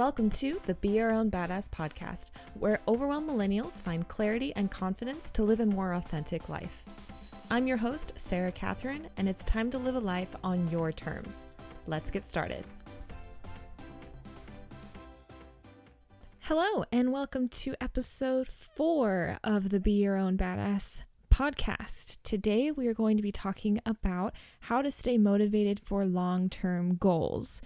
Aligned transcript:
Welcome 0.00 0.30
to 0.30 0.58
the 0.64 0.72
Be 0.76 0.88
Your 0.88 1.12
Own 1.12 1.30
Badass 1.30 1.68
podcast, 1.68 2.28
where 2.54 2.80
overwhelmed 2.88 3.28
millennials 3.28 3.82
find 3.82 4.08
clarity 4.08 4.50
and 4.56 4.70
confidence 4.70 5.30
to 5.32 5.42
live 5.42 5.60
a 5.60 5.66
more 5.66 5.92
authentic 5.92 6.48
life. 6.48 6.84
I'm 7.50 7.66
your 7.66 7.76
host, 7.76 8.14
Sarah 8.16 8.50
Catherine, 8.50 9.08
and 9.18 9.28
it's 9.28 9.44
time 9.44 9.70
to 9.72 9.76
live 9.76 9.96
a 9.96 10.00
life 10.00 10.34
on 10.42 10.66
your 10.70 10.90
terms. 10.90 11.48
Let's 11.86 12.10
get 12.10 12.26
started. 12.26 12.64
Hello, 16.38 16.82
and 16.90 17.12
welcome 17.12 17.50
to 17.50 17.74
episode 17.78 18.48
four 18.74 19.36
of 19.44 19.68
the 19.68 19.80
Be 19.80 19.92
Your 19.92 20.16
Own 20.16 20.38
Badass 20.38 21.02
podcast. 21.30 22.16
Today, 22.22 22.70
we 22.70 22.88
are 22.88 22.94
going 22.94 23.18
to 23.18 23.22
be 23.22 23.32
talking 23.32 23.78
about 23.84 24.32
how 24.60 24.80
to 24.80 24.90
stay 24.90 25.18
motivated 25.18 25.78
for 25.78 26.06
long 26.06 26.48
term 26.48 26.96
goals. 26.96 27.60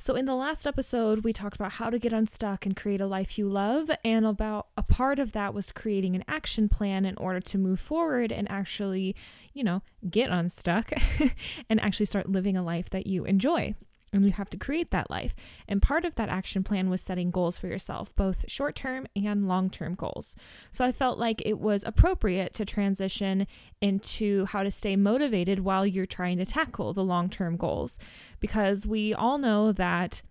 So, 0.00 0.14
in 0.14 0.26
the 0.26 0.36
last 0.36 0.64
episode, 0.64 1.24
we 1.24 1.32
talked 1.32 1.56
about 1.56 1.72
how 1.72 1.90
to 1.90 1.98
get 1.98 2.12
unstuck 2.12 2.64
and 2.64 2.76
create 2.76 3.00
a 3.00 3.06
life 3.06 3.36
you 3.36 3.48
love, 3.48 3.90
and 4.04 4.24
about 4.24 4.68
a 4.76 4.82
part 4.84 5.18
of 5.18 5.32
that 5.32 5.52
was 5.52 5.72
creating 5.72 6.14
an 6.14 6.22
action 6.28 6.68
plan 6.68 7.04
in 7.04 7.16
order 7.16 7.40
to 7.40 7.58
move 7.58 7.80
forward 7.80 8.30
and 8.30 8.48
actually, 8.48 9.16
you 9.54 9.64
know, 9.64 9.82
get 10.08 10.30
unstuck 10.30 10.92
and 11.68 11.80
actually 11.80 12.06
start 12.06 12.30
living 12.30 12.56
a 12.56 12.62
life 12.62 12.88
that 12.90 13.08
you 13.08 13.24
enjoy 13.24 13.74
and 14.12 14.24
you 14.24 14.32
have 14.32 14.50
to 14.50 14.56
create 14.56 14.90
that 14.90 15.10
life. 15.10 15.34
And 15.66 15.82
part 15.82 16.04
of 16.04 16.14
that 16.16 16.28
action 16.28 16.64
plan 16.64 16.90
was 16.90 17.00
setting 17.00 17.30
goals 17.30 17.58
for 17.58 17.66
yourself, 17.66 18.14
both 18.16 18.44
short 18.48 18.74
term 18.74 19.06
and 19.14 19.48
long 19.48 19.70
term 19.70 19.94
goals. 19.94 20.34
So 20.72 20.84
I 20.84 20.92
felt 20.92 21.18
like 21.18 21.42
it 21.44 21.58
was 21.58 21.84
appropriate 21.86 22.54
to 22.54 22.64
transition 22.64 23.46
into 23.80 24.46
how 24.46 24.62
to 24.62 24.70
stay 24.70 24.96
motivated 24.96 25.60
while 25.60 25.86
you're 25.86 26.06
trying 26.06 26.38
to 26.38 26.46
tackle 26.46 26.92
the 26.92 27.04
long 27.04 27.28
term 27.28 27.56
goals, 27.56 27.98
because 28.40 28.86
we 28.86 29.14
all 29.14 29.38
know 29.38 29.72
that. 29.72 30.22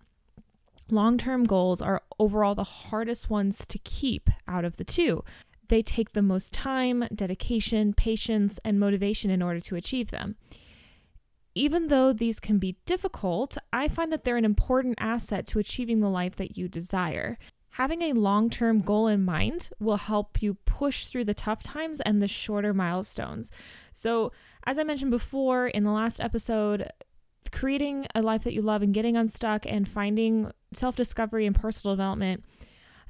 Long 0.90 1.18
term 1.18 1.44
goals 1.44 1.82
are 1.82 2.02
overall 2.18 2.54
the 2.54 2.64
hardest 2.64 3.28
ones 3.28 3.66
to 3.66 3.78
keep 3.80 4.30
out 4.48 4.64
of 4.64 4.78
the 4.78 4.84
two. 4.84 5.22
They 5.68 5.82
take 5.82 6.14
the 6.14 6.22
most 6.22 6.54
time, 6.54 7.06
dedication, 7.14 7.92
patience, 7.92 8.58
and 8.64 8.80
motivation 8.80 9.30
in 9.30 9.42
order 9.42 9.60
to 9.60 9.76
achieve 9.76 10.10
them 10.10 10.36
even 11.58 11.88
though 11.88 12.12
these 12.12 12.38
can 12.38 12.58
be 12.58 12.76
difficult, 12.86 13.58
I 13.72 13.88
find 13.88 14.12
that 14.12 14.22
they're 14.22 14.36
an 14.36 14.44
important 14.44 14.94
asset 15.00 15.44
to 15.48 15.58
achieving 15.58 15.98
the 15.98 16.08
life 16.08 16.36
that 16.36 16.56
you 16.56 16.68
desire. 16.68 17.36
Having 17.70 18.02
a 18.02 18.12
long 18.12 18.48
term 18.48 18.80
goal 18.80 19.08
in 19.08 19.24
mind 19.24 19.70
will 19.80 19.96
help 19.96 20.40
you 20.40 20.54
push 20.66 21.06
through 21.06 21.24
the 21.24 21.34
tough 21.34 21.62
times 21.62 22.00
and 22.00 22.22
the 22.22 22.28
shorter 22.28 22.72
milestones. 22.72 23.50
So, 23.92 24.30
as 24.66 24.78
I 24.78 24.84
mentioned 24.84 25.10
before 25.10 25.66
in 25.66 25.82
the 25.82 25.90
last 25.90 26.20
episode, 26.20 26.90
creating 27.50 28.06
a 28.14 28.22
life 28.22 28.44
that 28.44 28.54
you 28.54 28.62
love 28.62 28.82
and 28.82 28.94
getting 28.94 29.16
unstuck 29.16 29.64
and 29.66 29.88
finding 29.88 30.52
self 30.72 30.94
discovery 30.94 31.44
and 31.44 31.56
personal 31.56 31.96
development, 31.96 32.44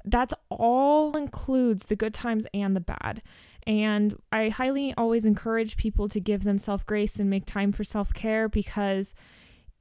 that's 0.05 0.33
all 0.49 1.15
includes 1.15 1.85
the 1.85 1.95
good 1.95 2.15
times 2.15 2.47
and 2.53 2.75
the 2.75 2.81
bad. 2.81 3.21
And 3.69 4.19
I 4.31 4.49
highly 4.49 4.95
always 4.97 5.25
encourage 5.25 5.77
people 5.77 6.09
to 6.09 6.19
give 6.19 6.43
themselves 6.43 6.83
grace 6.87 7.19
and 7.19 7.29
make 7.29 7.45
time 7.45 7.71
for 7.71 7.83
self 7.83 8.11
care 8.15 8.49
because 8.49 9.13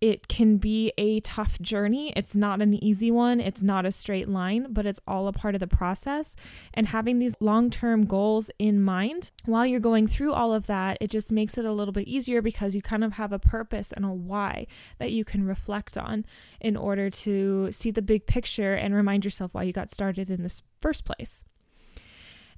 it 0.02 0.28
can 0.28 0.58
be 0.58 0.92
a 0.98 1.20
tough 1.20 1.58
journey. 1.62 2.12
It's 2.14 2.36
not 2.36 2.60
an 2.60 2.74
easy 2.74 3.10
one, 3.10 3.40
it's 3.40 3.62
not 3.62 3.86
a 3.86 3.90
straight 3.90 4.28
line, 4.28 4.66
but 4.74 4.84
it's 4.84 5.00
all 5.08 5.26
a 5.26 5.32
part 5.32 5.54
of 5.54 5.60
the 5.60 5.66
process. 5.66 6.36
And 6.74 6.88
having 6.88 7.18
these 7.18 7.34
long 7.40 7.70
term 7.70 8.04
goals 8.04 8.50
in 8.58 8.78
mind 8.82 9.30
while 9.46 9.64
you're 9.64 9.80
going 9.80 10.06
through 10.06 10.34
all 10.34 10.52
of 10.52 10.66
that, 10.66 10.98
it 11.00 11.10
just 11.10 11.32
makes 11.32 11.56
it 11.56 11.64
a 11.64 11.72
little 11.72 11.92
bit 11.92 12.06
easier 12.06 12.42
because 12.42 12.74
you 12.74 12.82
kind 12.82 13.02
of 13.02 13.14
have 13.14 13.32
a 13.32 13.38
purpose 13.38 13.90
and 13.90 14.04
a 14.04 14.10
why 14.10 14.66
that 14.98 15.12
you 15.12 15.24
can 15.24 15.46
reflect 15.46 15.96
on 15.96 16.26
in 16.60 16.76
order 16.76 17.08
to 17.08 17.72
see 17.72 17.90
the 17.90 18.02
big 18.02 18.26
picture 18.26 18.74
and 18.74 18.94
remind 18.94 19.24
yourself 19.24 19.54
why 19.54 19.62
you 19.62 19.72
got 19.72 19.90
started 19.90 20.28
in 20.28 20.42
this 20.42 20.62
first 20.82 21.06
place. 21.06 21.42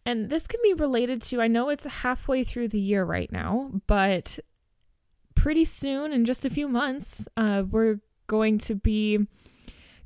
And 0.06 0.30
this 0.30 0.46
can 0.46 0.60
be 0.62 0.74
related 0.74 1.22
to, 1.22 1.40
I 1.40 1.46
know 1.48 1.68
it's 1.68 1.84
halfway 1.84 2.44
through 2.44 2.68
the 2.68 2.80
year 2.80 3.04
right 3.04 3.30
now, 3.30 3.70
but 3.86 4.38
pretty 5.34 5.64
soon, 5.64 6.12
in 6.12 6.24
just 6.24 6.44
a 6.44 6.50
few 6.50 6.68
months, 6.68 7.28
uh, 7.36 7.64
we're 7.70 8.00
going 8.26 8.58
to 8.58 8.74
be 8.74 9.26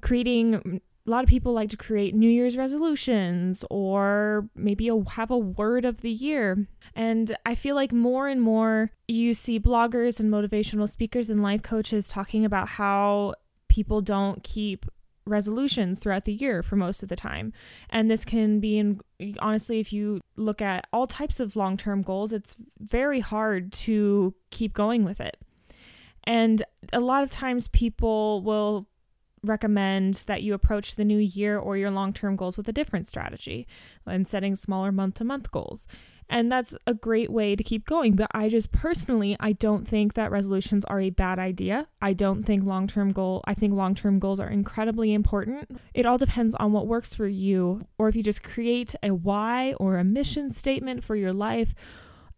creating. 0.01 0.81
A 1.07 1.11
lot 1.11 1.23
of 1.23 1.29
people 1.29 1.53
like 1.53 1.69
to 1.69 1.77
create 1.77 2.15
New 2.15 2.31
Year's 2.31 2.57
resolutions 2.57 3.63
or 3.69 4.49
maybe 4.55 4.89
a, 4.89 5.05
have 5.11 5.31
a 5.31 5.37
word 5.37 5.85
of 5.85 6.01
the 6.01 6.11
year. 6.11 6.67
And 6.95 7.37
I 7.45 7.55
feel 7.57 7.75
like 7.75 7.93
more 7.93 8.27
and 8.27 8.41
more 8.41 8.91
you 9.07 9.35
see 9.35 9.61
bloggers 9.61 10.19
and 10.19 10.33
motivational 10.33 10.89
speakers 10.89 11.29
and 11.29 11.43
life 11.43 11.63
coaches 11.63 12.09
talking 12.09 12.47
about 12.47 12.69
how 12.69 13.35
people 13.69 14.01
don't 14.01 14.43
keep 14.43 14.87
resolutions 15.27 15.99
throughout 15.99 16.25
the 16.25 16.33
year 16.33 16.63
for 16.63 16.77
most 16.77 17.03
of 17.03 17.09
the 17.09 17.17
time. 17.17 17.53
And 17.91 18.11
this 18.11 18.25
can 18.25 18.61
be 18.61 18.79
in 18.79 19.01
honestly 19.39 19.81
if 19.81 19.93
you 19.93 20.21
look 20.37 20.61
at 20.61 20.87
all 20.93 21.07
types 21.07 21.41
of 21.41 21.57
long-term 21.57 22.03
goals, 22.03 22.33
it's 22.33 22.57
very 22.79 23.21
hard 23.21 23.73
to 23.73 24.35
keep 24.51 24.75
going 24.75 25.05
with 25.05 25.21
it. 25.21 25.39
And 26.25 26.63
a 26.93 27.01
lot 27.01 27.23
of 27.23 27.31
times 27.31 27.69
people 27.69 28.43
will 28.43 28.87
recommend 29.43 30.25
that 30.27 30.43
you 30.43 30.55
approach 30.55 30.95
the 30.95 31.05
new 31.05 31.19
year 31.19 31.59
or 31.59 31.77
your 31.77 31.91
long-term 31.91 32.37
goals 32.37 32.57
with 32.57 32.69
a 32.69 32.73
different 32.73 33.07
strategy 33.07 33.67
and 34.07 34.27
setting 34.27 34.57
smaller 34.57 34.91
month-to-month 34.91 35.51
goals. 35.51 35.87
And 36.29 36.51
that's 36.51 36.75
a 36.87 36.95
great 36.95 37.31
way 37.31 37.55
to 37.55 37.63
keep 37.63 37.87
going. 37.87 38.17
But 38.17 38.31
I 38.33 38.49
just 38.49 38.73
personally, 38.73 39.37
I 39.41 39.53
don't 39.53 39.87
think 39.87 40.15
that 40.15 40.31
resolutions 40.31 40.85
are 40.87 41.01
a 41.01 41.11
bad 41.11 41.39
idea. 41.39 41.87
I 42.01 42.13
don't 42.13 42.43
think 42.45 42.65
long 42.65 42.87
term 42.87 43.13
goal, 43.13 43.43
I 43.47 43.55
think 43.55 43.75
long 43.75 43.95
term 43.95 44.19
goals 44.19 44.41
are 44.41 44.49
incredibly 44.49 45.13
important. 45.13 45.81
It 45.93 46.07
all 46.07 46.19
depends 46.19 46.55
on 46.57 46.73
what 46.73 46.87
works 46.87 47.15
for 47.15 47.29
you, 47.29 47.87
or 47.99 48.09
if 48.09 48.17
you 48.17 48.23
just 48.23 48.43
create 48.43 48.95
a 49.03 49.11
why 49.11 49.75
or 49.75 49.99
a 49.99 50.05
mission 50.05 50.53
statement 50.53 51.05
for 51.05 51.17
your 51.17 51.33
life 51.33 51.75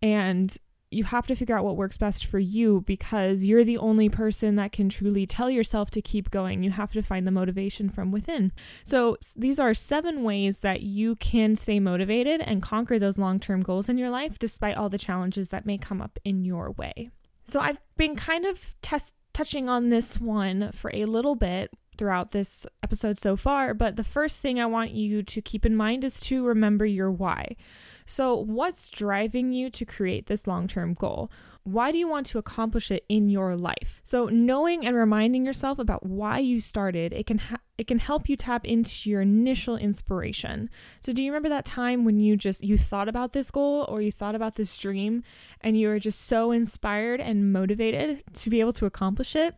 and 0.03 0.57
you 0.91 1.05
have 1.05 1.27
to 1.27 1.35
figure 1.35 1.57
out 1.57 1.65
what 1.65 1.77
works 1.77 1.97
best 1.97 2.27
for 2.27 2.39
you 2.39 2.85
because 2.87 3.43
you're 3.43 3.65
the 3.65 3.79
only 3.79 4.09
person 4.09 4.57
that 4.57 4.73
can 4.73 4.89
truly 4.89 5.27
tell 5.27 5.51
yourself 5.51 5.91
to 5.91 6.03
keep 6.03 6.31
going. 6.31 6.63
You 6.63 6.71
have 6.71 6.93
to 6.93 7.03
find 7.03 7.27
the 7.27 7.33
motivation 7.33 7.91
from 7.91 8.13
within. 8.13 8.53
So, 8.85 9.17
these 9.35 9.59
are 9.59 9.75
seven 9.75 10.23
ways 10.23 10.59
that 10.59 10.83
you 10.83 11.17
can 11.17 11.57
stay 11.57 11.81
motivated 11.81 12.41
and 12.41 12.63
conquer 12.63 12.99
those 12.99 13.19
long 13.19 13.41
term 13.41 13.63
goals 13.63 13.89
in 13.89 13.99
your 13.99 14.11
life 14.11 14.39
despite 14.39 14.77
all 14.77 14.89
the 14.89 14.99
challenges 14.99 15.49
that 15.49 15.67
may 15.67 15.79
come 15.79 16.01
up 16.01 16.19
in 16.25 16.45
your 16.45 16.71
way. 16.73 17.11
So, 17.45 17.61
I've 17.61 17.79
been 17.97 18.15
kind 18.15 18.47
of 18.47 18.77
test- 18.81 19.15
touching 19.33 19.69
on 19.69 19.89
this 19.89 20.21
one 20.21 20.71
for 20.73 20.91
a 20.95 21.05
little 21.05 21.35
bit 21.35 21.71
throughout 21.99 22.33
this 22.33 22.67
episode 22.83 23.19
so 23.19 23.37
far, 23.37 23.75
but 23.75 23.97
the 23.97 24.05
first 24.05 24.41
thing 24.41 24.61
I 24.61 24.67
want 24.67 24.93
you 24.93 25.23
to 25.23 25.43
keep 25.43 25.67
in 25.67 25.75
mind 25.75 26.05
is 26.05 26.21
to 26.21 26.45
remember 26.45 26.87
your 26.87 27.11
why. 27.11 27.57
So, 28.07 28.37
what's 28.37 28.89
driving 28.89 29.53
you 29.53 29.69
to 29.71 29.85
create 29.85 30.27
this 30.27 30.47
long 30.47 30.69
term 30.69 30.95
goal? 30.95 31.31
Why 31.65 31.91
do 31.91 31.99
you 31.99 32.07
want 32.07 32.27
to 32.29 32.39
accomplish 32.39 32.93
it 32.93 33.05
in 33.09 33.29
your 33.29 33.57
life? 33.57 34.01
So, 34.05 34.27
knowing 34.27 34.87
and 34.87 34.97
reminding 34.97 35.45
yourself 35.45 35.81
about 35.81 36.07
why 36.07 36.39
you 36.39 36.61
started, 36.61 37.13
it 37.13 37.27
can 37.27 37.39
ha- 37.39 37.61
it 37.77 37.89
can 37.89 37.99
help 37.99 38.29
you 38.29 38.37
tap 38.37 38.65
into 38.65 39.11
your 39.11 39.21
initial 39.21 39.77
inspiration. 39.77 40.71
So, 41.01 41.13
do 41.13 41.23
you 41.23 41.33
remember 41.33 41.49
that 41.49 41.65
time 41.65 42.05
when 42.05 42.21
you 42.21 42.37
just 42.37 42.63
you 42.63 42.79
thought 42.79 43.09
about 43.09 43.33
this 43.33 43.51
goal 43.51 43.85
or 43.89 44.01
you 44.01 44.13
thought 44.13 44.37
about 44.37 44.55
this 44.55 44.77
dream 44.77 45.25
and 45.61 45.79
you 45.79 45.89
were 45.89 45.99
just 45.99 46.27
so 46.27 46.53
inspired 46.53 47.21
and 47.21 47.53
motivated 47.53 48.23
to 48.35 48.51
be 48.51 48.61
able 48.61 48.73
to 48.75 48.87
accomplish 48.87 49.35
it? 49.35 49.57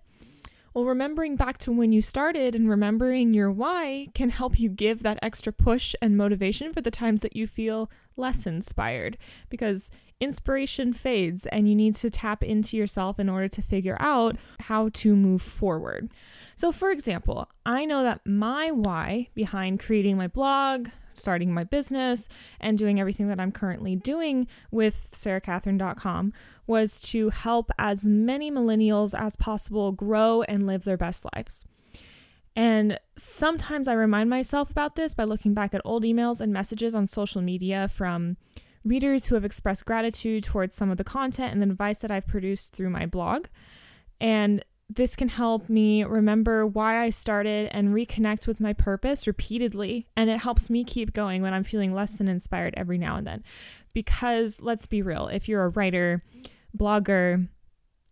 Well, 0.74 0.84
remembering 0.84 1.36
back 1.36 1.58
to 1.58 1.72
when 1.72 1.92
you 1.92 2.02
started 2.02 2.54
and 2.54 2.70
remembering 2.70 3.34
your 3.34 3.50
why 3.50 4.08
can 4.14 4.30
help 4.30 4.60
you 4.60 4.68
give 4.68 5.02
that 5.02 5.18
extra 5.22 5.52
push 5.52 5.94
and 6.00 6.16
motivation 6.16 6.72
for 6.72 6.80
the 6.80 6.90
times 6.90 7.20
that 7.22 7.34
you 7.34 7.46
feel 7.46 7.90
less 8.18 8.46
inspired 8.46 9.16
because 9.48 9.90
inspiration 10.20 10.92
fades 10.92 11.46
and 11.46 11.68
you 11.68 11.74
need 11.74 11.94
to 11.94 12.10
tap 12.10 12.42
into 12.42 12.76
yourself 12.76 13.18
in 13.18 13.28
order 13.28 13.48
to 13.48 13.62
figure 13.62 13.96
out 14.00 14.36
how 14.60 14.88
to 14.90 15.14
move 15.14 15.42
forward. 15.42 16.10
So, 16.56 16.72
for 16.72 16.90
example, 16.90 17.48
I 17.64 17.84
know 17.84 18.02
that 18.02 18.26
my 18.26 18.70
why 18.70 19.28
behind 19.34 19.80
creating 19.80 20.16
my 20.16 20.26
blog, 20.26 20.88
starting 21.14 21.52
my 21.52 21.64
business, 21.64 22.28
and 22.60 22.76
doing 22.76 22.98
everything 22.98 23.28
that 23.28 23.40
I'm 23.40 23.52
currently 23.52 23.96
doing 23.96 24.46
with 24.70 25.08
sarahcatherine.com 25.14 26.32
was 26.66 27.00
to 27.00 27.30
help 27.30 27.70
as 27.78 28.04
many 28.04 28.50
millennials 28.50 29.18
as 29.18 29.36
possible 29.36 29.92
grow 29.92 30.42
and 30.42 30.66
live 30.66 30.84
their 30.84 30.96
best 30.96 31.24
lives. 31.34 31.64
And 32.58 32.98
sometimes 33.16 33.86
I 33.86 33.92
remind 33.92 34.28
myself 34.28 34.68
about 34.68 34.96
this 34.96 35.14
by 35.14 35.22
looking 35.22 35.54
back 35.54 35.74
at 35.74 35.80
old 35.84 36.02
emails 36.02 36.40
and 36.40 36.52
messages 36.52 36.92
on 36.92 37.06
social 37.06 37.40
media 37.40 37.88
from 37.94 38.36
readers 38.84 39.26
who 39.26 39.36
have 39.36 39.44
expressed 39.44 39.84
gratitude 39.84 40.42
towards 40.42 40.74
some 40.74 40.90
of 40.90 40.98
the 40.98 41.04
content 41.04 41.52
and 41.52 41.62
the 41.62 41.70
advice 41.70 41.98
that 41.98 42.10
I've 42.10 42.26
produced 42.26 42.72
through 42.72 42.90
my 42.90 43.06
blog. 43.06 43.46
And 44.20 44.64
this 44.90 45.14
can 45.14 45.28
help 45.28 45.68
me 45.68 46.02
remember 46.02 46.66
why 46.66 47.00
I 47.00 47.10
started 47.10 47.70
and 47.70 47.94
reconnect 47.94 48.48
with 48.48 48.58
my 48.58 48.72
purpose 48.72 49.28
repeatedly. 49.28 50.08
And 50.16 50.28
it 50.28 50.40
helps 50.40 50.68
me 50.68 50.82
keep 50.82 51.12
going 51.12 51.42
when 51.42 51.54
I'm 51.54 51.62
feeling 51.62 51.94
less 51.94 52.14
than 52.14 52.26
inspired 52.26 52.74
every 52.76 52.98
now 52.98 53.18
and 53.18 53.26
then. 53.26 53.44
Because 53.92 54.60
let's 54.60 54.86
be 54.86 55.00
real, 55.00 55.28
if 55.28 55.46
you're 55.46 55.62
a 55.62 55.68
writer, 55.68 56.24
blogger, 56.76 57.46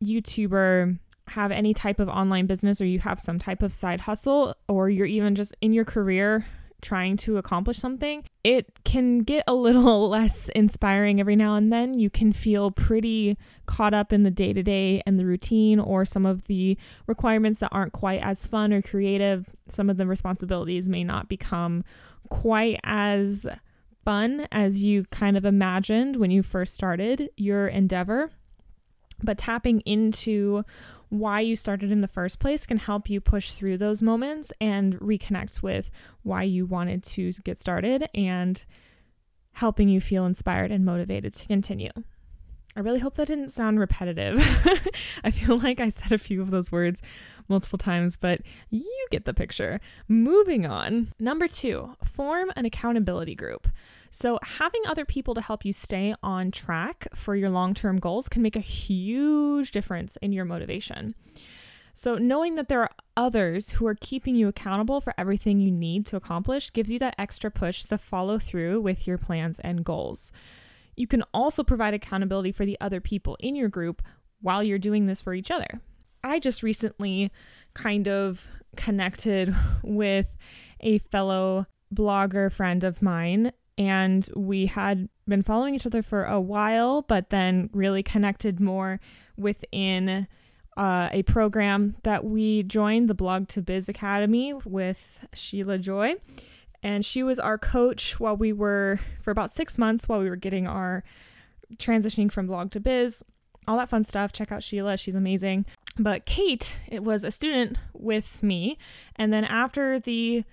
YouTuber, 0.05 1.01
have 1.29 1.51
any 1.51 1.75
type 1.75 2.01
of 2.01 2.09
online 2.09 2.47
business 2.47 2.81
or 2.81 2.87
you 2.87 3.01
have 3.01 3.21
some 3.21 3.39
type 3.39 3.63
of 3.63 3.73
side 3.73 4.01
hustle 4.01 4.55
or 4.69 4.89
you're 4.89 5.07
even 5.07 5.35
just 5.35 5.55
in 5.61 5.73
your 5.73 5.85
career 5.85 6.47
trying 6.83 7.17
to 7.17 7.37
accomplish 7.37 7.79
something, 7.79 8.25
it 8.45 8.67
can 8.85 9.21
get 9.21 9.45
a 9.47 9.55
little 9.55 10.09
less 10.11 10.49
inspiring 10.55 11.21
every 11.21 11.37
now 11.37 11.57
and 11.57 11.73
then. 11.73 11.99
You 11.99 12.11
can 12.11 12.33
feel 12.33 12.71
pretty 12.71 13.37
caught 13.67 13.95
up 13.95 14.13
in 14.13 14.23
the 14.23 14.31
day 14.31 14.53
to 14.53 14.63
day 14.63 15.03
and 15.07 15.19
the 15.19 15.27
routine, 15.27 15.81
or 15.81 16.05
some 16.05 16.27
of 16.27 16.45
the 16.47 16.79
requirements 17.07 17.59
that 17.61 17.71
aren't 17.73 17.93
quite 17.93 18.21
as 18.23 18.47
fun 18.47 18.73
or 18.73 18.83
creative. 18.83 19.47
Some 19.71 19.91
of 19.91 19.97
the 19.97 20.07
responsibilities 20.07 20.89
may 20.89 21.05
not 21.05 21.29
become 21.29 21.85
quite 22.29 22.79
as 22.85 23.47
fun 24.05 24.47
as 24.53 24.83
you 24.83 25.05
kind 25.11 25.37
of 25.37 25.45
imagined 25.45 26.17
when 26.17 26.31
you 26.31 26.43
first 26.43 26.75
started 26.75 27.31
your 27.37 27.67
endeavor. 27.67 28.31
But 29.23 29.39
tapping 29.39 29.81
into 29.81 30.63
why 31.09 31.41
you 31.41 31.57
started 31.57 31.91
in 31.93 32.01
the 32.01 32.09
first 32.09 32.39
place 32.39 32.67
can 32.67 32.79
help 32.79 33.09
you 33.09 33.21
push 33.21 33.53
through 33.53 33.79
those 33.79 34.03
moments 34.03 34.53
and 34.61 34.99
reconnect 34.99 35.63
with 35.63 35.91
why 36.23 36.43
you 36.43 36.67
wanted 36.67 37.03
to 37.05 37.33
get 37.45 37.61
started 37.61 38.09
and 38.15 38.65
helping 39.53 39.89
you 39.89 40.01
feel 40.01 40.27
inspired 40.27 40.71
and 40.71 40.85
motivated 40.85 41.33
to 41.35 41.47
continue. 41.47 41.91
I 42.77 42.81
really 42.81 42.99
hope 42.99 43.17
that 43.17 43.29
didn't 43.29 43.49
sound 43.53 43.81
repetitive. 43.81 44.39
I 45.25 45.31
feel 45.31 45.59
like 45.59 45.81
I 45.81 45.89
said 45.89 46.13
a 46.13 46.19
few 46.19 46.43
of 46.43 46.51
those 46.51 46.71
words 46.71 47.01
multiple 47.49 47.79
times, 47.79 48.17
but 48.17 48.43
you 48.69 49.07
get 49.11 49.25
the 49.25 49.33
picture. 49.33 49.81
Moving 50.09 50.67
on. 50.67 51.13
Number 51.19 51.49
two, 51.49 51.95
form 52.05 52.53
an 52.55 52.67
accountability 52.67 53.35
group. 53.35 53.67
So, 54.11 54.39
having 54.43 54.83
other 54.87 55.05
people 55.05 55.35
to 55.35 55.41
help 55.41 55.65
you 55.65 55.73
stay 55.73 56.15
on 56.23 56.51
track 56.51 57.09
for 57.15 57.35
your 57.37 57.51
long 57.51 57.75
term 57.75 57.99
goals 57.99 58.29
can 58.29 58.43
make 58.43 58.57
a 58.57 58.61
huge 58.61 59.71
difference 59.71 60.17
in 60.23 60.33
your 60.33 60.45
motivation. 60.45 61.15
So, 61.95 62.17
knowing 62.17 62.57
that 62.57 62.69
there 62.69 62.83
are 62.83 62.91
others 63.17 63.71
who 63.71 63.87
are 63.87 63.95
keeping 63.95 64.35
you 64.35 64.49
accountable 64.49 65.01
for 65.01 65.15
everything 65.17 65.61
you 65.61 65.71
need 65.71 66.07
to 66.07 66.17
accomplish 66.17 66.73
gives 66.73 66.91
you 66.91 66.99
that 66.99 67.15
extra 67.19 67.51
push 67.51 67.85
to 67.85 67.99
follow 67.99 68.39
through 68.39 68.81
with 68.81 69.07
your 69.07 69.19
plans 69.19 69.59
and 69.61 69.85
goals. 69.85 70.31
You 70.95 71.07
can 71.07 71.23
also 71.35 71.63
provide 71.63 71.95
accountability 71.95 72.53
for 72.53 72.67
the 72.67 72.79
other 72.81 73.01
people 73.01 73.37
in 73.41 73.55
your 73.55 73.69
group 73.69 74.03
while 74.41 74.63
you're 74.63 74.79
doing 74.79 75.07
this 75.07 75.21
for 75.21 75.35
each 75.35 75.51
other. 75.51 75.81
I 76.23 76.39
just 76.39 76.63
recently 76.63 77.31
kind 77.75 78.09
of 78.09 78.47
connected 78.77 79.55
with 79.83 80.27
a 80.81 80.99
fellow 80.99 81.67
blogger 81.95 82.53
friend 82.53 82.85
of 82.85 83.01
mine 83.01 83.53
and 83.79 84.29
we 84.35 84.67
had 84.67 85.09
been 85.29 85.43
following 85.43 85.75
each 85.75 85.87
other 85.87 86.03
for 86.03 86.25
a 86.25 86.41
while, 86.41 87.03
but 87.03 87.31
then 87.31 87.69
really 87.73 88.03
connected 88.03 88.61
more 88.61 89.01
within 89.37 90.27
uh, 90.77 91.09
a 91.11 91.23
program 91.25 91.97
that 92.03 92.25
we 92.25 92.63
joined, 92.63 93.09
the 93.09 93.15
Blog 93.15 93.49
to 93.49 93.63
Biz 93.63 93.89
Academy 93.89 94.55
with 94.65 95.27
Sheila 95.33 95.79
Joy. 95.79 96.15
And 96.83 97.05
she 97.05 97.23
was 97.23 97.39
our 97.39 97.59
coach 97.59 98.21
while 98.21 98.37
we 98.37 98.53
were, 98.53 99.01
for 99.23 99.31
about 99.31 99.51
six 99.53 99.79
months, 99.79 100.09
while 100.09 100.21
we 100.21 100.31
were 100.31 100.37
getting 100.37 100.67
our 100.67 101.03
transitioning 101.77 102.31
from 102.31 102.47
blog 102.47 102.71
to 102.71 102.81
biz, 102.81 103.25
all 103.67 103.77
that 103.79 103.89
fun 103.89 104.05
stuff. 104.05 104.33
Check 104.33 104.53
out 104.53 104.63
Sheila, 104.63 104.97
she's 104.97 105.15
amazing. 105.15 105.67
But 105.99 106.27
Kate, 106.27 106.77
it 106.87 107.03
was 107.03 107.25
a 107.25 107.31
student 107.31 107.79
with 107.93 108.43
me. 108.43 108.79
And 109.17 109.33
then 109.33 109.45
after 109.45 109.99
the 109.99 110.45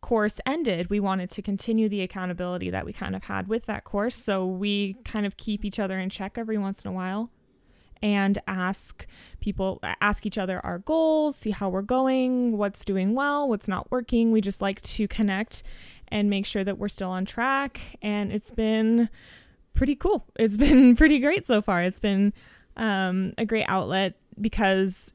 course 0.00 0.40
ended, 0.46 0.90
we 0.90 1.00
wanted 1.00 1.30
to 1.30 1.42
continue 1.42 1.88
the 1.88 2.02
accountability 2.02 2.70
that 2.70 2.84
we 2.84 2.92
kind 2.92 3.16
of 3.16 3.24
had 3.24 3.48
with 3.48 3.66
that 3.66 3.84
course. 3.84 4.16
So 4.16 4.46
we 4.46 4.96
kind 5.04 5.26
of 5.26 5.36
keep 5.36 5.64
each 5.64 5.78
other 5.78 5.98
in 5.98 6.10
check 6.10 6.36
every 6.36 6.58
once 6.58 6.82
in 6.82 6.88
a 6.88 6.92
while 6.92 7.30
and 8.02 8.40
ask 8.46 9.06
people, 9.40 9.80
ask 10.00 10.24
each 10.24 10.38
other 10.38 10.64
our 10.64 10.78
goals, 10.78 11.36
see 11.36 11.50
how 11.50 11.68
we're 11.68 11.82
going, 11.82 12.56
what's 12.56 12.84
doing 12.84 13.14
well, 13.14 13.48
what's 13.48 13.68
not 13.68 13.90
working. 13.90 14.30
We 14.30 14.40
just 14.40 14.62
like 14.62 14.80
to 14.82 15.08
connect 15.08 15.62
and 16.08 16.30
make 16.30 16.46
sure 16.46 16.64
that 16.64 16.78
we're 16.78 16.88
still 16.88 17.10
on 17.10 17.24
track. 17.24 17.80
And 18.00 18.32
it's 18.32 18.50
been 18.50 19.08
pretty 19.74 19.96
cool. 19.96 20.24
It's 20.38 20.56
been 20.58 20.96
pretty 20.96 21.18
great 21.18 21.46
so 21.46 21.60
far. 21.60 21.82
It's 21.82 22.00
been 22.00 22.32
um, 22.76 23.34
a 23.36 23.44
great 23.44 23.66
outlet 23.66 24.14
because 24.40 25.12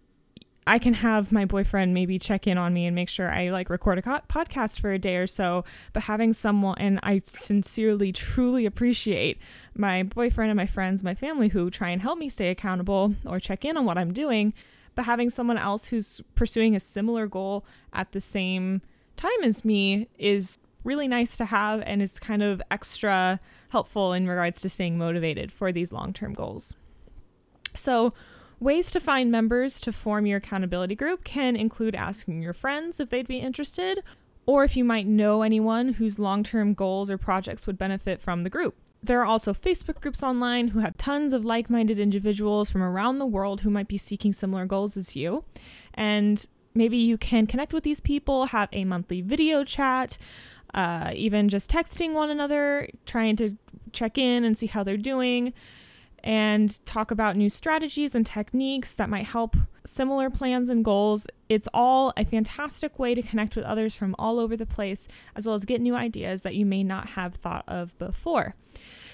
I 0.66 0.80
can 0.80 0.94
have 0.94 1.32
my 1.32 1.46
boyfriend 1.46 1.94
maybe 1.94 2.18
check 2.18 2.48
in 2.48 2.58
on 2.58 2.74
me 2.74 2.86
and 2.86 2.96
make 2.96 3.10
sure 3.10 3.30
I 3.30 3.50
like 3.50 3.70
record 3.70 3.98
a 3.98 4.02
co- 4.02 4.22
podcast 4.30 4.80
for 4.80 4.92
a 4.92 5.00
day 5.00 5.18
or 5.18 5.28
so. 5.28 5.66
But 5.92 6.04
having 6.04 6.34
someone, 6.34 6.78
and 6.78 7.00
I 7.04 7.22
sincerely, 7.26 8.12
truly 8.12 8.66
appreciate 8.66 9.38
my 9.76 10.04
boyfriend 10.04 10.52
and 10.52 10.58
my 10.58 10.68
friends, 10.68 11.04
my 11.04 11.16
family 11.16 11.50
who 11.50 11.70
try 11.70 11.90
and 11.90 12.02
help 12.02 12.18
me 12.18 12.30
stay 12.30 12.50
accountable 12.50 13.16
or 13.26 13.40
check 13.40 13.66
in 13.66 13.78
on 13.78 13.86
what 13.86 13.98
I'm 13.98 14.14
doing. 14.14 14.54
But 14.96 15.06
having 15.06 15.30
someone 15.30 15.58
else 15.58 15.86
who's 15.86 16.22
pursuing 16.36 16.76
a 16.76 16.80
similar 16.80 17.28
goal 17.28 17.66
at 17.92 18.12
the 18.12 18.22
same 18.22 18.82
time 19.18 19.44
as 19.44 19.66
me 19.66 20.08
is 20.18 20.60
really 20.84 21.08
nice 21.08 21.36
to 21.38 21.46
have. 21.46 21.82
And 21.86 22.02
it's 22.02 22.20
kind 22.20 22.44
of 22.44 22.62
extra 22.72 23.40
helpful 23.70 24.14
in 24.14 24.28
regards 24.28 24.62
to 24.62 24.70
staying 24.70 24.98
motivated 24.98 25.52
for 25.52 25.72
these 25.72 25.92
long 25.92 26.14
term 26.14 26.34
goals. 26.34 26.76
So, 27.76 28.14
Ways 28.64 28.92
to 28.92 29.02
find 29.02 29.30
members 29.30 29.78
to 29.82 29.92
form 29.92 30.26
your 30.26 30.38
accountability 30.38 30.96
group 30.96 31.26
can 31.26 31.58
include 31.58 31.96
asking 31.96 32.42
your 32.42 32.54
friends 32.54 33.02
if 33.02 33.10
they'd 33.10 33.28
be 33.28 33.40
interested, 33.40 34.02
or 34.46 34.64
if 34.64 34.78
you 34.78 34.86
might 34.86 35.06
know 35.06 35.42
anyone 35.42 35.90
whose 35.90 36.18
long 36.18 36.46
term 36.46 36.74
goals 36.74 37.10
or 37.10 37.18
projects 37.18 37.68
would 37.68 37.78
benefit 37.78 38.22
from 38.22 38.44
the 38.44 38.50
group. 38.50 38.74
There 39.04 39.20
are 39.20 39.26
also 39.26 39.54
Facebook 39.54 40.00
groups 40.00 40.24
online 40.24 40.70
who 40.70 40.80
have 40.80 40.98
tons 40.98 41.34
of 41.34 41.44
like 41.44 41.70
minded 41.70 42.00
individuals 42.00 42.70
from 42.70 42.82
around 42.82 43.20
the 43.20 43.26
world 43.26 43.60
who 43.60 43.70
might 43.70 43.90
be 43.90 43.98
seeking 43.98 44.32
similar 44.32 44.66
goals 44.66 44.96
as 44.96 45.14
you. 45.14 45.44
And 45.94 46.46
maybe 46.74 46.96
you 46.96 47.18
can 47.18 47.48
connect 47.48 47.74
with 47.74 47.84
these 47.84 48.00
people, 48.00 48.46
have 48.46 48.70
a 48.72 48.86
monthly 48.86 49.20
video 49.20 49.66
chat, 49.66 50.18
uh, 50.74 51.12
even 51.14 51.50
just 51.50 51.70
texting 51.70 52.14
one 52.14 52.30
another, 52.30 52.88
trying 53.06 53.36
to 53.36 53.58
check 53.92 54.18
in 54.18 54.46
and 54.46 54.58
see 54.58 54.68
how 54.68 54.86
they're 54.86 54.96
doing 54.96 55.52
and 56.24 56.84
talk 56.86 57.12
about 57.12 57.36
new 57.36 57.50
strategies 57.50 58.16
and 58.16 58.26
techniques 58.26 58.94
that 58.96 59.10
might 59.10 59.26
help 59.26 59.58
similar 59.86 60.30
plans 60.30 60.70
and 60.70 60.86
goals. 60.86 61.28
It's 61.50 61.68
all 61.74 62.14
a 62.16 62.24
fantastic 62.24 62.98
way 62.98 63.14
to 63.14 63.22
connect 63.22 63.56
with 63.56 63.66
others 63.66 63.94
from 63.94 64.16
all 64.18 64.40
over 64.40 64.56
the 64.56 64.66
place, 64.66 65.08
as 65.36 65.46
well 65.46 65.56
as 65.56 65.66
get 65.66 65.82
new 65.82 65.96
ideas 65.96 66.44
that 66.44 66.56
you 66.56 66.66
may 66.66 66.84
not 66.84 67.10
have 67.10 67.36
thought 67.36 67.66
of 67.68 67.98
before. 67.98 68.56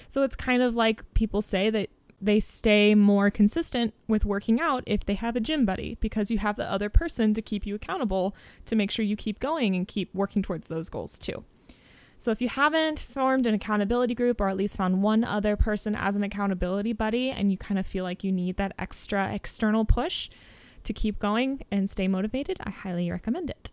So 0.08 0.22
it's 0.22 0.36
kind 0.36 0.62
of 0.62 0.74
like 0.74 1.02
people 1.14 1.42
say 1.42 1.70
that 1.70 1.90
they 2.20 2.38
stay 2.38 2.94
more 2.94 3.30
consistent 3.30 3.94
with 4.06 4.24
working 4.24 4.60
out 4.60 4.84
if 4.86 5.04
they 5.06 5.14
have 5.14 5.36
a 5.36 5.40
gym 5.40 5.64
buddy 5.64 5.96
because 6.00 6.30
you 6.30 6.38
have 6.38 6.56
the 6.56 6.70
other 6.70 6.90
person 6.90 7.32
to 7.34 7.42
keep 7.42 7.66
you 7.66 7.74
accountable 7.74 8.36
to 8.66 8.76
make 8.76 8.90
sure 8.90 9.04
you 9.04 9.16
keep 9.16 9.40
going 9.40 9.74
and 9.74 9.88
keep 9.88 10.14
working 10.14 10.42
towards 10.42 10.68
those 10.68 10.88
goals 10.88 11.18
too. 11.18 11.44
So 12.20 12.30
if 12.30 12.42
you 12.42 12.50
haven't 12.50 13.00
formed 13.00 13.46
an 13.46 13.54
accountability 13.54 14.14
group 14.14 14.42
or 14.42 14.50
at 14.50 14.56
least 14.58 14.76
found 14.76 15.02
one 15.02 15.24
other 15.24 15.56
person 15.56 15.94
as 15.94 16.16
an 16.16 16.22
accountability 16.22 16.92
buddy 16.92 17.30
and 17.30 17.50
you 17.50 17.56
kind 17.56 17.80
of 17.80 17.86
feel 17.86 18.04
like 18.04 18.22
you 18.22 18.30
need 18.30 18.58
that 18.58 18.74
extra 18.78 19.32
external 19.32 19.86
push 19.86 20.28
to 20.84 20.92
keep 20.92 21.18
going 21.18 21.62
and 21.70 21.88
stay 21.88 22.08
motivated, 22.08 22.58
I 22.60 22.68
highly 22.68 23.10
recommend 23.10 23.48
it. 23.48 23.70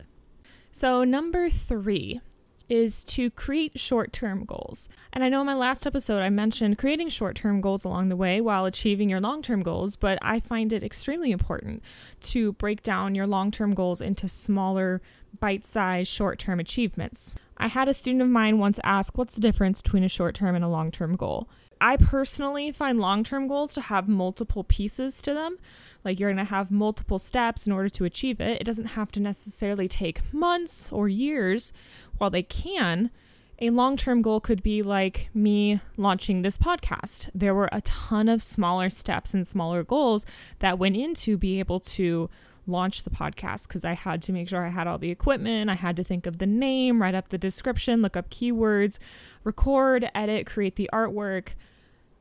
So, 0.71 1.03
number 1.03 1.49
three 1.49 2.21
is 2.69 3.03
to 3.03 3.29
create 3.31 3.77
short 3.77 4.13
term 4.13 4.45
goals. 4.45 4.87
And 5.11 5.25
I 5.25 5.29
know 5.29 5.41
in 5.41 5.45
my 5.45 5.53
last 5.53 5.85
episode 5.85 6.21
I 6.21 6.29
mentioned 6.29 6.77
creating 6.77 7.09
short 7.09 7.35
term 7.35 7.59
goals 7.59 7.83
along 7.83 8.09
the 8.09 8.15
way 8.15 8.39
while 8.39 8.63
achieving 8.65 9.09
your 9.09 9.19
long 9.19 9.41
term 9.41 9.61
goals, 9.61 9.97
but 9.97 10.17
I 10.21 10.39
find 10.39 10.71
it 10.71 10.83
extremely 10.83 11.31
important 11.31 11.83
to 12.23 12.53
break 12.53 12.81
down 12.81 13.13
your 13.13 13.27
long 13.27 13.51
term 13.51 13.73
goals 13.73 13.99
into 13.99 14.27
smaller, 14.29 15.01
bite 15.39 15.65
sized, 15.65 16.09
short 16.09 16.39
term 16.39 16.59
achievements. 16.59 17.33
I 17.57 17.67
had 17.67 17.87
a 17.87 17.93
student 17.93 18.21
of 18.21 18.29
mine 18.29 18.59
once 18.59 18.79
ask, 18.83 19.17
What's 19.17 19.35
the 19.35 19.41
difference 19.41 19.81
between 19.81 20.03
a 20.03 20.09
short 20.09 20.35
term 20.35 20.55
and 20.55 20.63
a 20.63 20.69
long 20.69 20.91
term 20.91 21.15
goal? 21.15 21.49
I 21.79 21.97
personally 21.97 22.71
find 22.71 22.99
long 22.99 23.23
term 23.23 23.47
goals 23.47 23.73
to 23.73 23.81
have 23.81 24.07
multiple 24.07 24.63
pieces 24.63 25.21
to 25.21 25.33
them. 25.33 25.57
Like 26.03 26.19
you're 26.19 26.29
going 26.29 26.45
to 26.45 26.49
have 26.49 26.71
multiple 26.71 27.19
steps 27.19 27.67
in 27.67 27.73
order 27.73 27.89
to 27.89 28.05
achieve 28.05 28.39
it. 28.39 28.61
It 28.61 28.63
doesn't 28.63 28.85
have 28.85 29.11
to 29.13 29.19
necessarily 29.19 29.87
take 29.87 30.33
months 30.33 30.91
or 30.91 31.07
years. 31.07 31.73
While 32.17 32.29
they 32.29 32.43
can, 32.43 33.11
a 33.59 33.71
long 33.71 33.97
term 33.97 34.21
goal 34.21 34.39
could 34.39 34.61
be 34.61 34.83
like 34.83 35.29
me 35.33 35.81
launching 35.97 36.41
this 36.41 36.57
podcast. 36.57 37.29
There 37.33 37.55
were 37.55 37.69
a 37.71 37.81
ton 37.81 38.29
of 38.29 38.43
smaller 38.43 38.89
steps 38.89 39.33
and 39.33 39.47
smaller 39.47 39.83
goals 39.83 40.25
that 40.59 40.79
went 40.79 40.95
into 40.95 41.37
be 41.37 41.59
able 41.59 41.79
to 41.81 42.29
launch 42.67 43.03
the 43.03 43.09
podcast 43.09 43.67
because 43.67 43.85
I 43.85 43.93
had 43.93 44.21
to 44.23 44.33
make 44.33 44.49
sure 44.49 44.65
I 44.65 44.69
had 44.69 44.87
all 44.87 44.97
the 44.97 45.11
equipment. 45.11 45.69
I 45.69 45.75
had 45.75 45.95
to 45.97 46.03
think 46.03 46.25
of 46.25 46.37
the 46.37 46.45
name, 46.45 47.01
write 47.01 47.15
up 47.15 47.29
the 47.29 47.37
description, 47.37 48.01
look 48.01 48.17
up 48.17 48.29
keywords, 48.29 48.99
record, 49.43 50.09
edit, 50.13 50.45
create 50.45 50.75
the 50.75 50.89
artwork. 50.93 51.49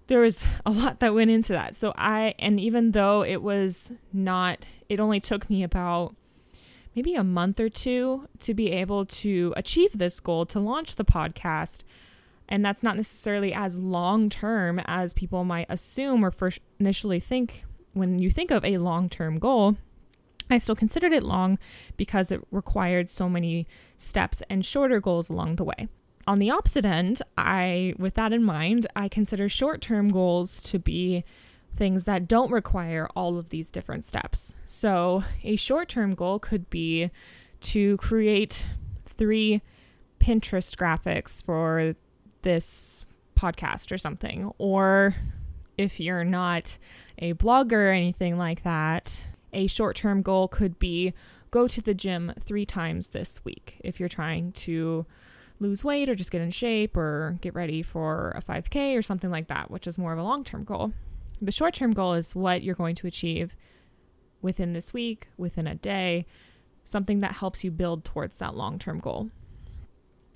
There 0.07 0.21
was 0.21 0.43
a 0.65 0.71
lot 0.71 1.00
that 1.00 1.15
went 1.15 1.31
into 1.31 1.53
that. 1.53 1.75
So 1.75 1.93
I, 1.97 2.35
and 2.38 2.61
even 2.61 2.93
though 2.93 3.23
it 3.23 3.43
was 3.43 3.93
not, 4.12 4.65
it 4.88 5.00
only 5.00 5.21
took 5.21 5.50
me 5.50 5.62
about 5.62 6.15
maybe 6.95 7.15
a 7.15 7.25
month 7.25 7.61
or 7.61 7.69
two 7.69 8.29
to 8.41 8.55
be 8.55 8.71
able 8.71 9.05
to 9.05 9.53
achieve 9.57 9.99
this 9.99 10.19
goal 10.21 10.47
to 10.47 10.61
launch 10.61 10.95
the 10.95 11.05
podcast. 11.05 11.81
And 12.49 12.65
that's 12.65 12.83
not 12.83 12.97
necessarily 12.97 13.53
as 13.53 13.79
long 13.79 14.31
term 14.31 14.81
as 14.87 15.12
people 15.12 15.45
might 15.45 15.67
assume 15.69 16.25
or 16.25 16.31
first 16.31 16.61
initially 16.79 17.19
think 17.19 17.65
when 17.93 18.19
you 18.19 18.31
think 18.31 18.50
of 18.50 18.65
a 18.65 18.79
long 18.79 19.09
term 19.09 19.38
goal 19.38 19.76
I 20.50 20.59
still 20.59 20.76
considered 20.76 21.12
it 21.12 21.23
long 21.23 21.59
because 21.97 22.31
it 22.31 22.41
required 22.50 23.11
so 23.11 23.29
many 23.29 23.67
steps 23.99 24.43
and 24.49 24.65
shorter 24.65 25.00
goals 25.00 25.29
along 25.29 25.57
the 25.57 25.65
way. 25.65 25.88
On 26.26 26.38
the 26.38 26.50
opposite 26.50 26.85
end, 26.85 27.23
I 27.37 27.95
with 27.99 28.15
that 28.15 28.33
in 28.33 28.43
mind, 28.43 28.87
I 28.97 29.09
consider 29.09 29.49
short-term 29.49 30.09
goals 30.09 30.61
to 30.62 30.79
be 30.79 31.25
things 31.76 32.05
that 32.05 32.26
don't 32.26 32.50
require 32.50 33.09
all 33.15 33.38
of 33.38 33.50
these 33.50 33.71
different 33.71 34.05
steps. 34.05 34.55
So, 34.67 35.25
a 35.45 35.57
short-term 35.57 36.15
goal 36.15 36.38
could 36.38 36.71
be 36.71 37.11
to 37.61 37.97
create 37.99 38.67
3 39.07 39.62
Pinterest 40.21 40.75
graphics 40.75 41.45
for 41.45 41.95
this 42.43 43.05
podcast 43.37 43.93
or 43.93 43.99
something 43.99 44.50
or 44.59 45.15
if 45.76 46.00
you're 46.00 46.25
not 46.25 46.79
a 47.19 47.35
blogger 47.35 47.73
or 47.73 47.91
anything 47.91 48.38
like 48.38 48.62
that, 48.62 49.21
a 49.53 49.67
short 49.67 49.97
term 49.97 50.23
goal 50.23 50.49
could 50.49 50.79
be 50.79 51.12
go 51.50 51.69
to 51.69 51.81
the 51.81 51.95
gym 51.95 52.33
three 52.41 52.67
times 52.67 53.09
this 53.09 53.41
week 53.45 53.81
if 53.83 53.99
you're 53.99 54.09
trying 54.09 54.53
to 54.53 55.07
lose 55.59 55.83
weight 55.83 56.09
or 56.09 56.15
just 56.15 56.31
get 56.31 56.41
in 56.41 56.50
shape 56.50 56.97
or 56.97 57.38
get 57.41 57.55
ready 57.55 57.83
for 57.83 58.33
a 58.37 58.43
5K 58.43 58.97
or 58.97 59.03
something 59.03 59.31
like 59.31 59.49
that, 59.49 59.71
which 59.71 59.87
is 59.87 59.97
more 59.97 60.12
of 60.12 60.19
a 60.19 60.23
long 60.23 60.45
term 60.45 60.65
goal. 60.65 60.93
The 61.41 61.53
short 61.53 61.75
term 61.75 61.93
goal 61.93 62.15
is 62.15 62.35
what 62.35 62.62
you're 62.62 62.75
going 62.75 62.97
to 62.97 63.07
achieve 63.07 63.55
within 64.43 64.73
this 64.73 64.93
week, 64.93 65.29
within 65.37 65.67
a 65.67 65.75
day, 65.75 66.26
something 66.85 67.21
that 67.21 67.37
helps 67.37 67.65
you 67.65 67.71
build 67.71 68.05
towards 68.05 68.37
that 68.38 68.55
long 68.55 68.79
term 68.79 69.00
goal. 69.00 69.31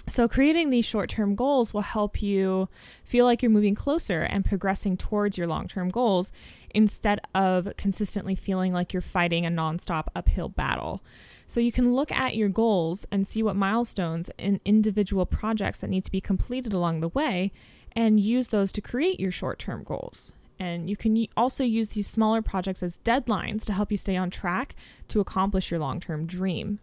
So, 0.08 0.26
creating 0.26 0.70
these 0.70 0.84
short 0.84 1.10
term 1.10 1.34
goals 1.34 1.72
will 1.72 1.82
help 1.82 2.22
you 2.22 2.68
feel 3.04 3.24
like 3.24 3.42
you're 3.42 3.50
moving 3.50 3.74
closer 3.74 4.22
and 4.22 4.44
progressing 4.44 4.96
towards 4.96 5.38
your 5.38 5.46
long 5.46 5.68
term 5.68 5.88
goals 5.88 6.32
instead 6.74 7.20
of 7.34 7.68
consistently 7.76 8.34
feeling 8.34 8.72
like 8.72 8.92
you're 8.92 9.02
fighting 9.02 9.46
a 9.46 9.50
nonstop 9.50 10.06
uphill 10.16 10.48
battle. 10.48 11.02
So, 11.46 11.60
you 11.60 11.70
can 11.70 11.94
look 11.94 12.10
at 12.10 12.34
your 12.34 12.48
goals 12.48 13.06
and 13.12 13.26
see 13.26 13.42
what 13.42 13.56
milestones 13.56 14.30
and 14.38 14.60
individual 14.64 15.26
projects 15.26 15.80
that 15.80 15.90
need 15.90 16.04
to 16.04 16.10
be 16.10 16.20
completed 16.20 16.72
along 16.72 17.00
the 17.00 17.08
way 17.08 17.52
and 17.92 18.20
use 18.20 18.48
those 18.48 18.72
to 18.72 18.80
create 18.80 19.20
your 19.20 19.32
short 19.32 19.58
term 19.58 19.82
goals. 19.84 20.32
And 20.58 20.90
you 20.90 20.96
can 20.96 21.26
also 21.36 21.64
use 21.64 21.88
these 21.90 22.06
smaller 22.06 22.42
projects 22.42 22.82
as 22.82 22.98
deadlines 22.98 23.64
to 23.64 23.72
help 23.72 23.90
you 23.90 23.96
stay 23.96 24.16
on 24.16 24.30
track 24.30 24.74
to 25.08 25.20
accomplish 25.20 25.70
your 25.70 25.80
long 25.80 26.00
term 26.00 26.26
dream. 26.26 26.80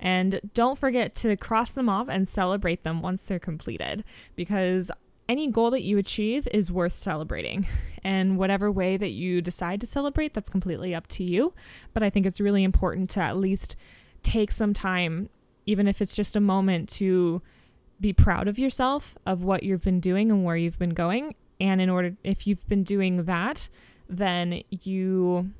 And 0.00 0.40
don't 0.54 0.78
forget 0.78 1.14
to 1.16 1.36
cross 1.36 1.70
them 1.70 1.88
off 1.88 2.08
and 2.08 2.26
celebrate 2.26 2.82
them 2.82 3.02
once 3.02 3.22
they're 3.22 3.38
completed 3.38 4.02
because 4.34 4.90
any 5.28 5.46
goal 5.48 5.70
that 5.70 5.82
you 5.82 5.98
achieve 5.98 6.48
is 6.52 6.72
worth 6.72 6.96
celebrating. 6.96 7.68
And 8.02 8.38
whatever 8.38 8.72
way 8.72 8.96
that 8.96 9.10
you 9.10 9.42
decide 9.42 9.78
to 9.82 9.86
celebrate, 9.86 10.32
that's 10.32 10.48
completely 10.48 10.94
up 10.94 11.06
to 11.08 11.22
you. 11.22 11.52
But 11.92 12.02
I 12.02 12.08
think 12.08 12.24
it's 12.24 12.40
really 12.40 12.64
important 12.64 13.10
to 13.10 13.20
at 13.20 13.36
least 13.36 13.76
take 14.22 14.52
some 14.52 14.72
time, 14.72 15.28
even 15.66 15.86
if 15.86 16.00
it's 16.00 16.16
just 16.16 16.34
a 16.34 16.40
moment, 16.40 16.88
to 16.92 17.42
be 18.00 18.14
proud 18.14 18.48
of 18.48 18.58
yourself, 18.58 19.16
of 19.26 19.42
what 19.42 19.64
you've 19.64 19.82
been 19.82 20.00
doing 20.00 20.30
and 20.30 20.46
where 20.46 20.56
you've 20.56 20.78
been 20.78 20.94
going. 20.94 21.34
And 21.60 21.82
in 21.82 21.90
order, 21.90 22.16
if 22.24 22.46
you've 22.46 22.66
been 22.68 22.84
doing 22.84 23.24
that, 23.24 23.68
then 24.08 24.62
you 24.70 25.50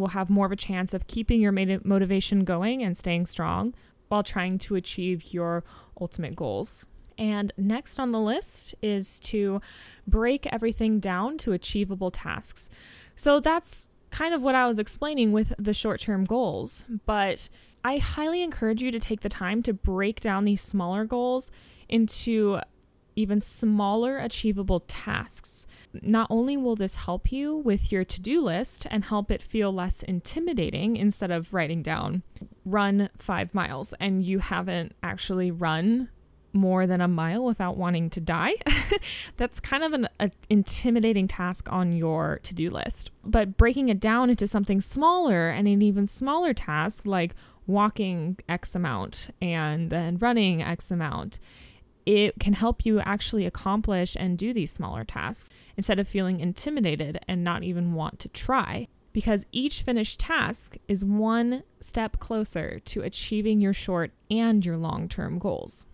will 0.00 0.08
have 0.08 0.30
more 0.30 0.46
of 0.46 0.52
a 0.52 0.56
chance 0.56 0.94
of 0.94 1.06
keeping 1.06 1.40
your 1.40 1.52
motivation 1.52 2.44
going 2.44 2.82
and 2.82 2.96
staying 2.96 3.26
strong 3.26 3.74
while 4.08 4.22
trying 4.22 4.58
to 4.58 4.74
achieve 4.74 5.32
your 5.32 5.62
ultimate 6.00 6.34
goals. 6.34 6.86
And 7.16 7.52
next 7.56 8.00
on 8.00 8.12
the 8.12 8.18
list 8.18 8.74
is 8.82 9.18
to 9.20 9.60
break 10.06 10.46
everything 10.46 11.00
down 11.00 11.36
to 11.38 11.52
achievable 11.52 12.10
tasks. 12.10 12.70
So 13.14 13.40
that's 13.40 13.86
kind 14.10 14.34
of 14.34 14.42
what 14.42 14.54
I 14.54 14.66
was 14.66 14.78
explaining 14.78 15.32
with 15.32 15.52
the 15.58 15.74
short 15.74 16.00
term 16.00 16.24
goals, 16.24 16.84
but 17.06 17.48
I 17.84 17.98
highly 17.98 18.42
encourage 18.42 18.82
you 18.82 18.90
to 18.90 18.98
take 18.98 19.20
the 19.20 19.28
time 19.28 19.62
to 19.64 19.72
break 19.72 20.20
down 20.20 20.44
these 20.44 20.60
smaller 20.60 21.04
goals 21.04 21.50
into 21.88 22.60
even 23.16 23.40
smaller 23.40 24.18
achievable 24.18 24.80
tasks 24.80 25.66
not 26.02 26.26
only 26.30 26.56
will 26.56 26.76
this 26.76 26.96
help 26.96 27.32
you 27.32 27.56
with 27.56 27.90
your 27.90 28.04
to 28.04 28.20
do 28.20 28.40
list 28.40 28.86
and 28.90 29.04
help 29.04 29.30
it 29.30 29.42
feel 29.42 29.72
less 29.72 30.02
intimidating 30.02 30.96
instead 30.96 31.30
of 31.30 31.52
writing 31.52 31.82
down 31.82 32.22
run 32.64 33.08
five 33.18 33.54
miles 33.54 33.94
and 34.00 34.24
you 34.24 34.38
haven't 34.38 34.94
actually 35.02 35.50
run 35.50 36.08
more 36.52 36.86
than 36.86 37.00
a 37.00 37.08
mile 37.08 37.44
without 37.44 37.76
wanting 37.76 38.10
to 38.10 38.20
die. 38.20 38.54
That's 39.36 39.60
kind 39.60 39.84
of 39.84 39.92
an 39.92 40.32
intimidating 40.48 41.28
task 41.28 41.68
on 41.70 41.92
your 41.92 42.40
to 42.42 42.54
do 42.54 42.70
list. 42.70 43.10
But 43.24 43.56
breaking 43.56 43.88
it 43.88 44.00
down 44.00 44.30
into 44.30 44.46
something 44.46 44.80
smaller 44.80 45.48
and 45.48 45.68
an 45.68 45.82
even 45.82 46.06
smaller 46.06 46.52
task 46.52 47.06
like 47.06 47.34
walking 47.66 48.36
X 48.48 48.74
amount 48.74 49.28
and 49.40 49.90
then 49.90 50.18
running 50.18 50.62
X 50.62 50.90
amount 50.90 51.38
it 52.06 52.38
can 52.40 52.54
help 52.54 52.84
you 52.84 53.00
actually 53.00 53.46
accomplish 53.46 54.16
and 54.18 54.38
do 54.38 54.52
these 54.52 54.72
smaller 54.72 55.04
tasks 55.04 55.50
instead 55.76 55.98
of 55.98 56.08
feeling 56.08 56.40
intimidated 56.40 57.18
and 57.28 57.44
not 57.44 57.62
even 57.62 57.94
want 57.94 58.18
to 58.20 58.28
try. 58.28 58.88
Because 59.12 59.44
each 59.50 59.82
finished 59.82 60.20
task 60.20 60.76
is 60.86 61.04
one 61.04 61.64
step 61.80 62.20
closer 62.20 62.78
to 62.80 63.02
achieving 63.02 63.60
your 63.60 63.74
short 63.74 64.12
and 64.30 64.64
your 64.64 64.76
long 64.76 65.08
term 65.08 65.38
goals. 65.38 65.84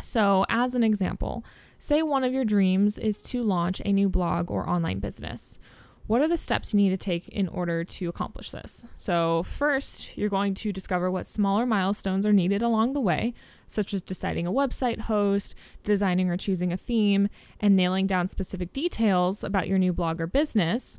So, 0.00 0.44
as 0.48 0.74
an 0.74 0.82
example, 0.82 1.44
say 1.78 2.02
one 2.02 2.24
of 2.24 2.32
your 2.32 2.44
dreams 2.44 2.98
is 2.98 3.20
to 3.22 3.42
launch 3.42 3.80
a 3.84 3.92
new 3.92 4.08
blog 4.08 4.50
or 4.50 4.68
online 4.68 5.00
business. 5.00 5.58
What 6.06 6.20
are 6.20 6.28
the 6.28 6.36
steps 6.36 6.72
you 6.72 6.76
need 6.78 6.90
to 6.90 6.98
take 6.98 7.28
in 7.28 7.48
order 7.48 7.82
to 7.82 8.08
accomplish 8.08 8.50
this? 8.50 8.84
So, 8.94 9.44
first, 9.44 10.16
you're 10.16 10.28
going 10.28 10.54
to 10.56 10.72
discover 10.72 11.10
what 11.10 11.26
smaller 11.26 11.64
milestones 11.64 12.26
are 12.26 12.32
needed 12.32 12.60
along 12.60 12.92
the 12.92 13.00
way 13.00 13.32
such 13.74 13.92
as 13.92 14.02
deciding 14.02 14.46
a 14.46 14.52
website 14.52 15.00
host, 15.00 15.54
designing 15.82 16.30
or 16.30 16.36
choosing 16.36 16.72
a 16.72 16.76
theme, 16.76 17.28
and 17.60 17.76
nailing 17.76 18.06
down 18.06 18.28
specific 18.28 18.72
details 18.72 19.42
about 19.44 19.68
your 19.68 19.78
new 19.78 19.92
blog 19.92 20.20
or 20.20 20.26
business. 20.26 20.98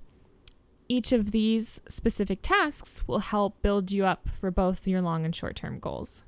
Each 0.87 1.11
of 1.11 1.31
these 1.31 1.81
specific 1.89 2.39
tasks 2.41 3.07
will 3.07 3.19
help 3.19 3.61
build 3.61 3.89
you 3.91 4.05
up 4.05 4.27
for 4.39 4.51
both 4.51 4.87
your 4.87 5.01
long 5.01 5.25
and 5.25 5.35
short 5.35 5.55
term 5.55 5.79
goals. 5.79 6.23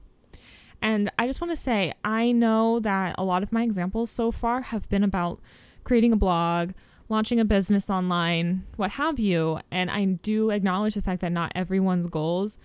And 0.81 1.11
I 1.17 1.27
just 1.27 1.41
want 1.41 1.55
to 1.55 1.61
say, 1.61 1.93
I 2.03 2.31
know 2.31 2.79
that 2.79 3.15
a 3.17 3.23
lot 3.23 3.43
of 3.43 3.51
my 3.51 3.63
examples 3.63 4.09
so 4.09 4.31
far 4.31 4.61
have 4.61 4.87
been 4.89 5.03
about 5.03 5.39
creating 5.83 6.13
a 6.13 6.17
blog, 6.17 6.71
launching 7.09 7.39
a 7.39 7.45
business 7.45 7.89
online, 7.89 8.65
what 8.75 8.91
have 8.91 9.19
you. 9.19 9.59
And 9.71 9.89
I 9.89 10.05
do 10.05 10.49
acknowledge 10.49 10.95
the 10.95 11.01
fact 11.01 11.21
that 11.21 11.31
not 11.31 11.51
everyone's 11.55 12.07
goals 12.07 12.57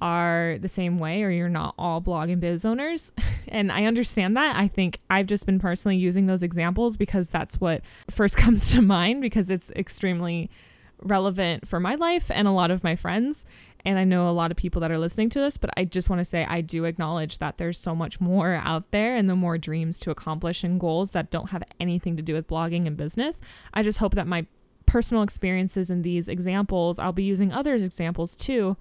are 0.00 0.58
the 0.60 0.68
same 0.68 0.98
way 0.98 1.22
or 1.22 1.30
you're 1.30 1.48
not 1.48 1.74
all 1.78 2.00
blog 2.00 2.28
and 2.28 2.40
biz 2.40 2.64
owners. 2.64 3.12
and 3.48 3.72
I 3.72 3.84
understand 3.84 4.36
that. 4.36 4.56
I 4.56 4.68
think 4.68 5.00
I've 5.08 5.26
just 5.26 5.46
been 5.46 5.58
personally 5.58 5.96
using 5.96 6.26
those 6.26 6.42
examples 6.42 6.96
because 6.96 7.28
that's 7.28 7.60
what 7.60 7.82
first 8.10 8.36
comes 8.36 8.70
to 8.72 8.82
mind 8.82 9.22
because 9.22 9.50
it's 9.50 9.70
extremely 9.70 10.50
relevant 11.02 11.68
for 11.68 11.78
my 11.80 11.94
life 11.94 12.30
and 12.30 12.48
a 12.48 12.52
lot 12.52 12.70
of 12.70 12.82
my 12.82 12.96
friends. 12.96 13.44
And 13.86 14.00
I 14.00 14.04
know 14.04 14.28
a 14.28 14.32
lot 14.32 14.50
of 14.50 14.56
people 14.56 14.80
that 14.80 14.90
are 14.90 14.98
listening 14.98 15.30
to 15.30 15.38
this, 15.38 15.56
but 15.56 15.70
I 15.76 15.84
just 15.84 16.10
want 16.10 16.18
to 16.18 16.24
say 16.24 16.44
I 16.44 16.60
do 16.60 16.86
acknowledge 16.86 17.38
that 17.38 17.56
there's 17.56 17.78
so 17.78 17.94
much 17.94 18.20
more 18.20 18.54
out 18.56 18.90
there 18.90 19.14
and 19.14 19.30
the 19.30 19.36
more 19.36 19.58
dreams 19.58 20.00
to 20.00 20.10
accomplish 20.10 20.64
and 20.64 20.80
goals 20.80 21.12
that 21.12 21.30
don't 21.30 21.50
have 21.50 21.62
anything 21.78 22.16
to 22.16 22.22
do 22.22 22.34
with 22.34 22.48
blogging 22.48 22.88
and 22.88 22.96
business. 22.96 23.36
I 23.72 23.84
just 23.84 23.98
hope 23.98 24.16
that 24.16 24.26
my 24.26 24.44
personal 24.86 25.22
experiences 25.22 25.88
and 25.88 26.02
these 26.02 26.26
examples, 26.26 26.98
I'll 26.98 27.12
be 27.12 27.22
using 27.22 27.52
other 27.52 27.76
examples 27.76 28.34
too, 28.34 28.76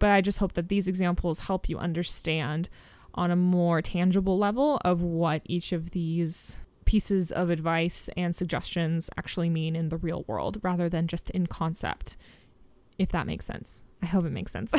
but 0.00 0.10
I 0.10 0.20
just 0.20 0.38
hope 0.38 0.54
that 0.54 0.68
these 0.68 0.88
examples 0.88 1.38
help 1.38 1.68
you 1.68 1.78
understand 1.78 2.68
on 3.14 3.30
a 3.30 3.36
more 3.36 3.80
tangible 3.80 4.38
level 4.38 4.80
of 4.84 5.02
what 5.02 5.42
each 5.44 5.70
of 5.70 5.90
these 5.90 6.56
pieces 6.84 7.30
of 7.30 7.48
advice 7.48 8.10
and 8.16 8.34
suggestions 8.34 9.08
actually 9.16 9.50
mean 9.50 9.76
in 9.76 9.88
the 9.88 9.96
real 9.96 10.24
world 10.26 10.58
rather 10.62 10.88
than 10.88 11.06
just 11.06 11.30
in 11.30 11.46
concept, 11.46 12.16
if 12.98 13.10
that 13.10 13.26
makes 13.26 13.46
sense. 13.46 13.82
I 14.02 14.06
hope 14.06 14.24
it 14.24 14.32
makes 14.32 14.52
sense. 14.52 14.72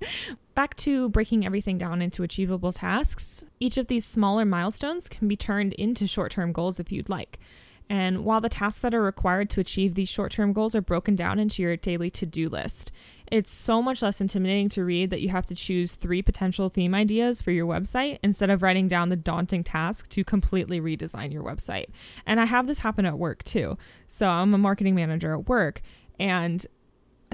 Back 0.54 0.76
to 0.78 1.08
breaking 1.10 1.44
everything 1.44 1.78
down 1.78 2.00
into 2.00 2.22
achievable 2.22 2.72
tasks, 2.72 3.44
each 3.60 3.76
of 3.76 3.88
these 3.88 4.04
smaller 4.04 4.44
milestones 4.44 5.08
can 5.08 5.28
be 5.28 5.36
turned 5.36 5.72
into 5.74 6.06
short 6.06 6.32
term 6.32 6.52
goals 6.52 6.80
if 6.80 6.90
you'd 6.90 7.08
like. 7.08 7.38
And 7.90 8.24
while 8.24 8.40
the 8.40 8.48
tasks 8.48 8.80
that 8.80 8.94
are 8.94 9.02
required 9.02 9.50
to 9.50 9.60
achieve 9.60 9.94
these 9.94 10.08
short 10.08 10.32
term 10.32 10.52
goals 10.52 10.74
are 10.74 10.80
broken 10.80 11.14
down 11.14 11.38
into 11.38 11.62
your 11.62 11.76
daily 11.76 12.10
to 12.10 12.24
do 12.24 12.48
list, 12.48 12.90
it's 13.30 13.52
so 13.52 13.82
much 13.82 14.02
less 14.02 14.20
intimidating 14.20 14.68
to 14.70 14.84
read 14.84 15.10
that 15.10 15.20
you 15.20 15.30
have 15.30 15.46
to 15.46 15.54
choose 15.54 15.92
three 15.92 16.22
potential 16.22 16.68
theme 16.68 16.94
ideas 16.94 17.40
for 17.40 17.50
your 17.50 17.66
website 17.66 18.18
instead 18.22 18.50
of 18.50 18.62
writing 18.62 18.88
down 18.88 19.08
the 19.08 19.16
daunting 19.16 19.64
task 19.64 20.08
to 20.10 20.24
completely 20.24 20.80
redesign 20.80 21.32
your 21.32 21.42
website. 21.42 21.86
And 22.26 22.40
I 22.40 22.44
have 22.44 22.66
this 22.66 22.80
happen 22.80 23.06
at 23.06 23.18
work 23.18 23.42
too. 23.44 23.76
So 24.08 24.26
I'm 24.26 24.54
a 24.54 24.58
marketing 24.58 24.94
manager 24.94 25.32
at 25.32 25.48
work, 25.48 25.82
and 26.18 26.66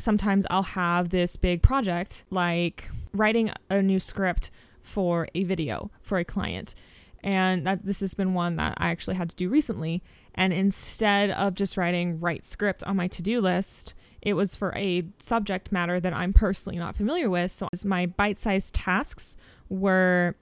sometimes 0.02 0.46
I'll 0.50 0.62
have 0.62 1.10
this 1.10 1.36
big 1.36 1.62
project 1.62 2.24
like 2.30 2.84
writing 3.12 3.50
a 3.70 3.82
new 3.82 4.00
script 4.00 4.50
for 4.82 5.28
a 5.34 5.44
video 5.44 5.90
for 6.00 6.18
a 6.18 6.24
client. 6.24 6.74
And 7.22 7.66
that 7.66 7.84
this 7.84 8.00
has 8.00 8.14
been 8.14 8.34
one 8.34 8.56
that 8.56 8.74
I 8.78 8.90
actually 8.90 9.16
had 9.16 9.30
to 9.30 9.36
do 9.36 9.48
recently. 9.48 10.02
And 10.34 10.52
instead 10.52 11.30
of 11.30 11.54
just 11.54 11.76
writing 11.76 12.20
write 12.20 12.46
script 12.46 12.84
on 12.84 12.96
my 12.96 13.08
to 13.08 13.22
do 13.22 13.40
list, 13.40 13.94
it 14.22 14.34
was 14.34 14.54
for 14.54 14.76
a 14.76 15.04
subject 15.18 15.72
matter 15.72 16.00
that 16.00 16.12
I'm 16.12 16.32
personally 16.32 16.78
not 16.78 16.96
familiar 16.96 17.28
with. 17.28 17.52
So 17.52 17.68
my 17.84 18.06
bite 18.06 18.38
sized 18.38 18.74
tasks 18.74 19.36
were 19.68 20.36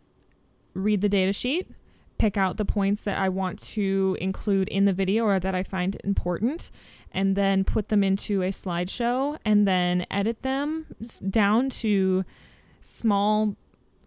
read 0.75 1.01
the 1.01 1.09
data 1.09 1.33
sheet, 1.33 1.71
pick 2.19 2.37
out 2.37 2.57
the 2.57 2.65
points 2.65 3.03
that 3.03 3.19
I 3.19 3.29
want 3.29 3.59
to 3.61 4.17
include 4.21 4.69
in 4.69 4.85
the 4.85 4.93
video 4.93 5.25
or 5.25 5.41
that 5.41 5.55
I 5.55 5.63
find 5.63 5.99
important, 6.05 6.71
and 7.17 7.35
then 7.35 7.65
put 7.65 7.89
them 7.89 8.05
into 8.05 8.43
a 8.43 8.51
slideshow 8.51 9.39
and 9.45 9.67
then 9.67 10.07
edit 10.11 10.43
them 10.43 10.85
down 11.31 11.71
to 11.71 12.25
small 12.83 13.57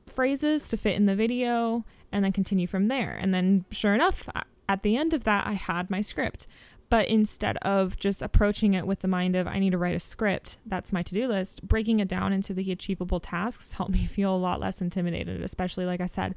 phrases 0.05 0.69
to 0.69 0.77
fit 0.77 0.95
in 0.95 1.07
the 1.07 1.15
video 1.15 1.83
and 2.11 2.23
then 2.23 2.31
continue 2.31 2.67
from 2.67 2.87
there. 2.87 3.17
And 3.19 3.33
then, 3.33 3.65
sure 3.71 3.95
enough, 3.95 4.29
at 4.69 4.83
the 4.83 4.95
end 4.95 5.13
of 5.13 5.23
that, 5.23 5.47
I 5.47 5.53
had 5.53 5.89
my 5.89 6.01
script. 6.01 6.45
But 6.89 7.07
instead 7.07 7.57
of 7.57 7.97
just 7.97 8.21
approaching 8.21 8.75
it 8.75 8.85
with 8.85 8.99
the 8.99 9.07
mind 9.07 9.35
of, 9.35 9.47
I 9.47 9.57
need 9.57 9.71
to 9.71 9.77
write 9.79 9.95
a 9.95 9.99
script, 9.99 10.57
that's 10.67 10.93
my 10.93 11.01
to 11.01 11.13
do 11.13 11.27
list, 11.27 11.67
breaking 11.67 11.99
it 11.99 12.07
down 12.07 12.31
into 12.31 12.53
the 12.53 12.71
achievable 12.71 13.19
tasks 13.19 13.73
helped 13.73 13.91
me 13.93 14.05
feel 14.05 14.35
a 14.35 14.37
lot 14.37 14.59
less 14.59 14.81
intimidated, 14.81 15.41
especially, 15.41 15.85
like 15.85 16.01
I 16.01 16.07
said, 16.07 16.35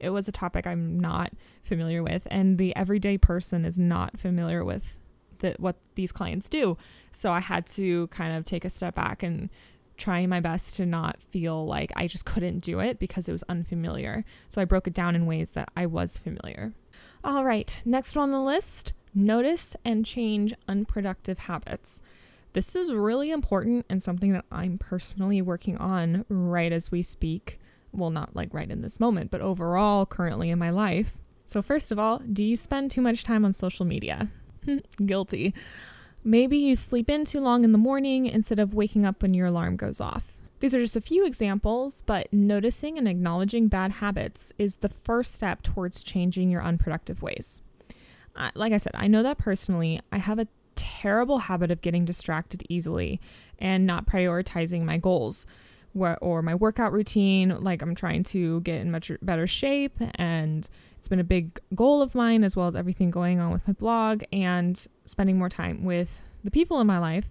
it 0.00 0.10
was 0.10 0.26
a 0.26 0.32
topic 0.32 0.66
I'm 0.66 0.98
not 0.98 1.32
familiar 1.62 2.02
with, 2.02 2.26
and 2.30 2.56
the 2.56 2.74
everyday 2.76 3.18
person 3.18 3.66
is 3.66 3.78
not 3.78 4.18
familiar 4.18 4.64
with 4.64 4.96
the, 5.38 5.54
what 5.58 5.76
these 5.94 6.12
clients 6.12 6.48
do. 6.48 6.76
So 7.12 7.32
I 7.32 7.40
had 7.40 7.66
to 7.68 8.08
kind 8.08 8.36
of 8.36 8.44
take 8.44 8.64
a 8.64 8.70
step 8.70 8.94
back 8.94 9.22
and 9.22 9.50
trying 9.96 10.28
my 10.28 10.40
best 10.40 10.74
to 10.76 10.86
not 10.86 11.18
feel 11.30 11.66
like 11.66 11.92
I 11.94 12.06
just 12.06 12.24
couldn't 12.24 12.60
do 12.60 12.80
it 12.80 12.98
because 12.98 13.28
it 13.28 13.32
was 13.32 13.44
unfamiliar. 13.48 14.24
So 14.48 14.60
I 14.60 14.64
broke 14.64 14.86
it 14.86 14.94
down 14.94 15.14
in 15.14 15.26
ways 15.26 15.50
that 15.50 15.68
I 15.76 15.86
was 15.86 16.18
familiar. 16.18 16.72
All 17.22 17.44
right, 17.44 17.80
next 17.84 18.16
on 18.16 18.30
the 18.30 18.40
list 18.40 18.92
notice 19.16 19.76
and 19.84 20.04
change 20.04 20.52
unproductive 20.66 21.38
habits. 21.38 22.02
This 22.52 22.74
is 22.74 22.92
really 22.92 23.30
important 23.30 23.86
and 23.88 24.02
something 24.02 24.32
that 24.32 24.44
I'm 24.50 24.76
personally 24.76 25.40
working 25.40 25.76
on 25.76 26.24
right 26.28 26.72
as 26.72 26.90
we 26.90 27.02
speak 27.02 27.60
well, 27.96 28.10
not 28.10 28.34
like 28.34 28.52
right 28.52 28.70
in 28.70 28.82
this 28.82 29.00
moment, 29.00 29.30
but 29.30 29.40
overall 29.40 30.06
currently 30.06 30.50
in 30.50 30.58
my 30.58 30.70
life. 30.70 31.18
So, 31.46 31.62
first 31.62 31.92
of 31.92 31.98
all, 31.98 32.18
do 32.18 32.42
you 32.42 32.56
spend 32.56 32.90
too 32.90 33.00
much 33.00 33.24
time 33.24 33.44
on 33.44 33.52
social 33.52 33.84
media? 33.84 34.30
Guilty. 35.06 35.54
Maybe 36.22 36.56
you 36.56 36.74
sleep 36.74 37.10
in 37.10 37.24
too 37.24 37.40
long 37.40 37.64
in 37.64 37.72
the 37.72 37.78
morning 37.78 38.26
instead 38.26 38.58
of 38.58 38.74
waking 38.74 39.04
up 39.04 39.20
when 39.22 39.34
your 39.34 39.48
alarm 39.48 39.76
goes 39.76 40.00
off. 40.00 40.24
These 40.60 40.74
are 40.74 40.80
just 40.80 40.96
a 40.96 41.00
few 41.02 41.26
examples, 41.26 42.02
but 42.06 42.32
noticing 42.32 42.96
and 42.96 43.06
acknowledging 43.06 43.68
bad 43.68 43.92
habits 43.92 44.52
is 44.56 44.76
the 44.76 44.88
first 44.88 45.34
step 45.34 45.62
towards 45.62 46.02
changing 46.02 46.50
your 46.50 46.62
unproductive 46.62 47.20
ways. 47.20 47.60
Uh, 48.34 48.50
like 48.54 48.72
I 48.72 48.78
said, 48.78 48.92
I 48.94 49.06
know 49.06 49.22
that 49.22 49.36
personally. 49.36 50.00
I 50.10 50.18
have 50.18 50.38
a 50.38 50.48
terrible 50.74 51.40
habit 51.40 51.70
of 51.70 51.82
getting 51.82 52.04
distracted 52.04 52.64
easily 52.68 53.20
and 53.58 53.86
not 53.86 54.06
prioritizing 54.06 54.84
my 54.84 54.96
goals 54.96 55.44
or 55.94 56.42
my 56.42 56.54
workout 56.54 56.92
routine. 56.92 57.56
Like 57.62 57.82
I'm 57.82 57.94
trying 57.94 58.24
to 58.24 58.60
get 58.62 58.80
in 58.80 58.90
much 58.90 59.12
better 59.22 59.46
shape, 59.46 59.96
and 60.14 60.68
it's 61.04 61.08
been 61.10 61.20
a 61.20 61.22
big 61.22 61.60
goal 61.74 62.00
of 62.00 62.14
mine, 62.14 62.42
as 62.44 62.56
well 62.56 62.66
as 62.66 62.74
everything 62.74 63.10
going 63.10 63.38
on 63.38 63.52
with 63.52 63.60
my 63.68 63.74
blog 63.74 64.22
and 64.32 64.86
spending 65.04 65.36
more 65.36 65.50
time 65.50 65.84
with 65.84 66.08
the 66.42 66.50
people 66.50 66.80
in 66.80 66.86
my 66.86 66.98
life. 66.98 67.26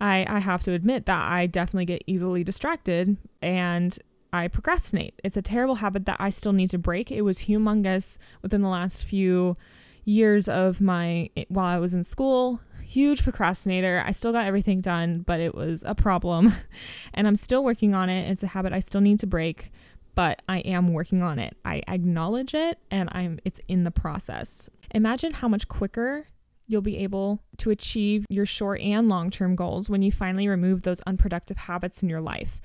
I, 0.00 0.24
I 0.26 0.38
have 0.38 0.62
to 0.62 0.72
admit 0.72 1.04
that 1.04 1.30
I 1.30 1.44
definitely 1.44 1.84
get 1.84 2.02
easily 2.06 2.42
distracted 2.42 3.18
and 3.42 3.98
I 4.32 4.48
procrastinate. 4.48 5.20
It's 5.22 5.36
a 5.36 5.42
terrible 5.42 5.74
habit 5.74 6.06
that 6.06 6.16
I 6.18 6.30
still 6.30 6.54
need 6.54 6.70
to 6.70 6.78
break. 6.78 7.12
It 7.12 7.20
was 7.20 7.40
humongous 7.40 8.16
within 8.40 8.62
the 8.62 8.70
last 8.70 9.04
few 9.04 9.58
years 10.06 10.48
of 10.48 10.80
my 10.80 11.28
while 11.48 11.66
I 11.66 11.78
was 11.78 11.92
in 11.92 12.02
school 12.02 12.60
huge 12.86 13.22
procrastinator. 13.24 14.02
I 14.06 14.12
still 14.12 14.32
got 14.32 14.46
everything 14.46 14.80
done, 14.80 15.18
but 15.26 15.40
it 15.40 15.54
was 15.54 15.82
a 15.86 15.94
problem. 15.94 16.54
And 17.12 17.26
I'm 17.26 17.36
still 17.36 17.64
working 17.64 17.94
on 17.94 18.10
it. 18.10 18.30
It's 18.30 18.42
a 18.42 18.48
habit 18.48 18.74
I 18.74 18.80
still 18.80 19.00
need 19.00 19.20
to 19.20 19.26
break, 19.26 19.72
but 20.16 20.42
I 20.48 20.58
am 20.60 20.92
working 20.92 21.22
on 21.22 21.38
it. 21.38 21.56
I 21.64 21.82
acknowledge 21.86 22.54
it 22.54 22.78
and 22.90 23.08
I'm 23.12 23.38
it's 23.44 23.60
in 23.68 23.84
the 23.84 23.92
process. 23.92 24.68
Imagine 24.90 25.34
how 25.34 25.46
much 25.46 25.68
quicker 25.68 26.26
you'll 26.66 26.80
be 26.80 26.96
able 26.96 27.40
to 27.58 27.70
achieve 27.70 28.26
your 28.28 28.46
short 28.46 28.80
and 28.80 29.08
long-term 29.08 29.54
goals 29.54 29.88
when 29.88 30.02
you 30.02 30.10
finally 30.10 30.48
remove 30.48 30.82
those 30.82 31.00
unproductive 31.02 31.56
habits 31.56 32.02
in 32.02 32.08
your 32.08 32.20
life. 32.20 32.60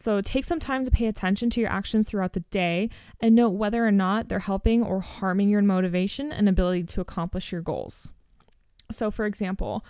So 0.00 0.22
take 0.22 0.46
some 0.46 0.58
time 0.58 0.86
to 0.86 0.90
pay 0.90 1.06
attention 1.06 1.50
to 1.50 1.60
your 1.60 1.70
actions 1.70 2.08
throughout 2.08 2.32
the 2.32 2.40
day 2.40 2.88
and 3.20 3.34
note 3.34 3.50
whether 3.50 3.86
or 3.86 3.92
not 3.92 4.28
they're 4.28 4.38
helping 4.38 4.82
or 4.82 5.00
harming 5.00 5.50
your 5.50 5.60
motivation 5.60 6.32
and 6.32 6.48
ability 6.48 6.84
to 6.84 7.02
accomplish 7.02 7.52
your 7.52 7.60
goals. 7.60 8.10
So, 8.90 9.10
for 9.10 9.26
example, 9.26 9.84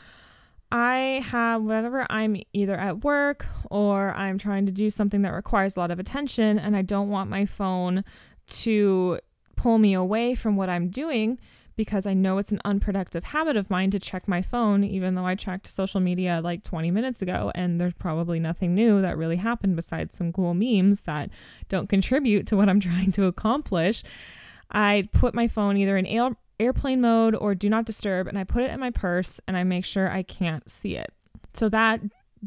I 0.72 1.24
have 1.28 1.62
whenever 1.62 2.06
I'm 2.10 2.40
either 2.52 2.76
at 2.76 3.02
work 3.02 3.46
or 3.70 4.12
I'm 4.14 4.38
trying 4.38 4.66
to 4.66 4.72
do 4.72 4.88
something 4.88 5.22
that 5.22 5.32
requires 5.32 5.76
a 5.76 5.80
lot 5.80 5.90
of 5.90 5.98
attention 5.98 6.58
and 6.58 6.76
I 6.76 6.82
don't 6.82 7.08
want 7.08 7.28
my 7.28 7.44
phone 7.44 8.04
to 8.48 9.18
pull 9.56 9.78
me 9.78 9.94
away 9.94 10.34
from 10.34 10.56
what 10.56 10.68
I'm 10.68 10.88
doing 10.88 11.38
because 11.76 12.04
I 12.04 12.14
know 12.14 12.38
it's 12.38 12.52
an 12.52 12.60
unproductive 12.64 13.24
habit 13.24 13.56
of 13.56 13.70
mine 13.70 13.90
to 13.92 13.98
check 13.98 14.28
my 14.28 14.42
phone, 14.42 14.84
even 14.84 15.14
though 15.14 15.24
I 15.24 15.34
checked 15.34 15.66
social 15.66 15.98
media 15.98 16.40
like 16.42 16.62
20 16.62 16.90
minutes 16.90 17.22
ago 17.22 17.50
and 17.54 17.80
there's 17.80 17.94
probably 17.94 18.38
nothing 18.38 18.74
new 18.74 19.00
that 19.00 19.16
really 19.16 19.36
happened 19.36 19.76
besides 19.76 20.14
some 20.14 20.32
cool 20.32 20.54
memes 20.54 21.02
that 21.02 21.30
don't 21.68 21.88
contribute 21.88 22.46
to 22.48 22.56
what 22.56 22.68
I'm 22.68 22.80
trying 22.90 23.12
to 23.12 23.24
accomplish. 23.24 24.02
I 24.70 25.08
put 25.12 25.34
my 25.34 25.48
phone 25.48 25.76
either 25.76 25.96
in 25.96 26.06
airplane 26.60 27.00
mode 27.00 27.34
or 27.34 27.54
do 27.54 27.68
not 27.68 27.84
disturb 27.84 28.26
and 28.26 28.38
I 28.38 28.44
put 28.44 28.62
it 28.62 28.70
in 28.70 28.80
my 28.80 28.90
purse 28.90 29.40
and 29.48 29.56
I 29.56 29.64
make 29.64 29.84
sure 29.84 30.10
I 30.10 30.22
can't 30.22 30.68
see 30.70 30.96
it. 30.96 31.12
So 31.54 31.68
that 31.70 32.00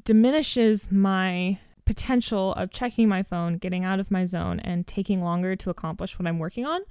diminishes 0.06 0.88
my 0.92 1.60
potential 1.86 2.54
of 2.54 2.72
checking 2.72 3.10
my 3.10 3.24
phone, 3.24 3.58
getting 3.58 3.84
out 3.84 4.00
of 4.00 4.10
my 4.10 4.26
zone, 4.26 4.60
and 4.62 4.88
taking 4.88 5.22
longer 5.22 5.56
to 5.58 5.70
accomplish 5.70 6.18
what 6.18 6.28
I'm 6.28 6.40
working 6.40 6.66
on 6.66 6.82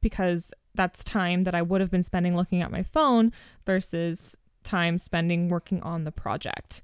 because 0.00 0.52
that's 0.74 1.02
time 1.02 1.44
that 1.44 1.54
I 1.54 1.62
would 1.62 1.80
have 1.80 1.90
been 1.90 2.04
spending 2.04 2.36
looking 2.36 2.62
at 2.62 2.70
my 2.70 2.82
phone 2.82 3.32
versus 3.66 4.36
time 4.62 4.98
spending 4.98 5.48
working 5.48 5.82
on 5.82 6.04
the 6.04 6.12
project. 6.12 6.82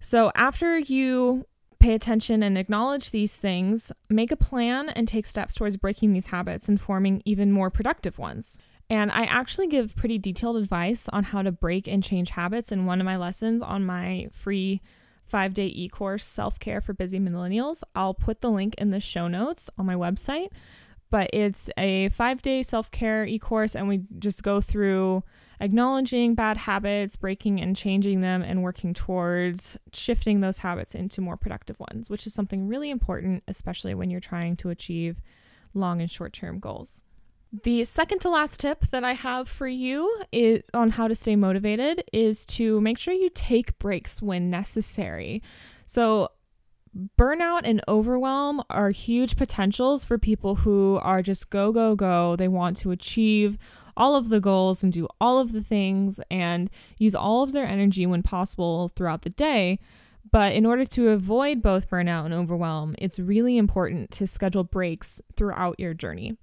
So 0.00 0.32
after 0.34 0.78
you 0.78 1.46
pay 1.78 1.94
attention 1.94 2.42
and 2.42 2.56
acknowledge 2.56 3.10
these 3.10 3.34
things, 3.34 3.92
make 4.08 4.32
a 4.32 4.36
plan 4.36 4.88
and 4.88 5.06
take 5.06 5.26
steps 5.26 5.54
towards 5.54 5.76
breaking 5.76 6.12
these 6.12 6.26
habits 6.26 6.68
and 6.68 6.80
forming 6.80 7.22
even 7.24 7.52
more 7.52 7.70
productive 7.70 8.18
ones. 8.18 8.58
And 8.90 9.10
I 9.10 9.24
actually 9.24 9.66
give 9.66 9.94
pretty 9.96 10.18
detailed 10.18 10.56
advice 10.56 11.08
on 11.12 11.24
how 11.24 11.42
to 11.42 11.52
break 11.52 11.86
and 11.86 12.02
change 12.02 12.30
habits 12.30 12.72
in 12.72 12.86
one 12.86 13.00
of 13.00 13.04
my 13.04 13.16
lessons 13.16 13.62
on 13.62 13.84
my 13.84 14.28
free 14.32 14.80
five 15.26 15.52
day 15.52 15.66
e 15.66 15.88
course, 15.88 16.24
Self 16.24 16.58
Care 16.58 16.80
for 16.80 16.94
Busy 16.94 17.18
Millennials. 17.18 17.82
I'll 17.94 18.14
put 18.14 18.40
the 18.40 18.50
link 18.50 18.74
in 18.78 18.90
the 18.90 19.00
show 19.00 19.28
notes 19.28 19.68
on 19.76 19.86
my 19.86 19.94
website. 19.94 20.48
But 21.10 21.30
it's 21.32 21.70
a 21.78 22.10
five 22.10 22.42
day 22.42 22.62
self 22.62 22.90
care 22.90 23.24
e 23.24 23.38
course, 23.38 23.74
and 23.74 23.88
we 23.88 24.02
just 24.18 24.42
go 24.42 24.60
through 24.60 25.22
acknowledging 25.60 26.34
bad 26.34 26.56
habits, 26.56 27.16
breaking 27.16 27.60
and 27.60 27.76
changing 27.76 28.20
them, 28.20 28.42
and 28.42 28.62
working 28.62 28.94
towards 28.94 29.76
shifting 29.92 30.40
those 30.40 30.58
habits 30.58 30.94
into 30.94 31.20
more 31.20 31.36
productive 31.36 31.78
ones, 31.80 32.10
which 32.10 32.26
is 32.26 32.34
something 32.34 32.68
really 32.68 32.90
important, 32.90 33.42
especially 33.48 33.94
when 33.94 34.10
you're 34.10 34.20
trying 34.20 34.56
to 34.56 34.70
achieve 34.70 35.20
long 35.74 36.00
and 36.00 36.10
short 36.10 36.32
term 36.32 36.58
goals. 36.58 37.02
The 37.50 37.84
second 37.84 38.18
to 38.20 38.28
last 38.28 38.60
tip 38.60 38.84
that 38.90 39.04
I 39.04 39.14
have 39.14 39.48
for 39.48 39.66
you 39.66 40.22
is 40.32 40.62
on 40.74 40.90
how 40.90 41.08
to 41.08 41.14
stay 41.14 41.34
motivated 41.34 42.04
is 42.12 42.44
to 42.46 42.78
make 42.82 42.98
sure 42.98 43.14
you 43.14 43.30
take 43.34 43.78
breaks 43.78 44.20
when 44.20 44.50
necessary. 44.50 45.42
So, 45.86 46.28
burnout 47.18 47.62
and 47.64 47.82
overwhelm 47.88 48.62
are 48.68 48.90
huge 48.90 49.36
potentials 49.36 50.04
for 50.04 50.18
people 50.18 50.56
who 50.56 50.98
are 51.02 51.22
just 51.22 51.48
go, 51.48 51.72
go, 51.72 51.94
go. 51.94 52.36
They 52.36 52.48
want 52.48 52.76
to 52.78 52.90
achieve 52.90 53.56
all 53.96 54.14
of 54.14 54.28
the 54.28 54.40
goals 54.40 54.82
and 54.82 54.92
do 54.92 55.08
all 55.18 55.38
of 55.38 55.52
the 55.52 55.62
things 55.62 56.20
and 56.30 56.68
use 56.98 57.14
all 57.14 57.42
of 57.42 57.52
their 57.52 57.66
energy 57.66 58.04
when 58.04 58.22
possible 58.22 58.90
throughout 58.94 59.22
the 59.22 59.30
day. 59.30 59.78
But 60.30 60.52
in 60.52 60.66
order 60.66 60.84
to 60.84 61.08
avoid 61.08 61.62
both 61.62 61.88
burnout 61.88 62.26
and 62.26 62.34
overwhelm, 62.34 62.94
it's 62.98 63.18
really 63.18 63.56
important 63.56 64.10
to 64.12 64.26
schedule 64.26 64.64
breaks 64.64 65.22
throughout 65.34 65.80
your 65.80 65.94
journey. 65.94 66.36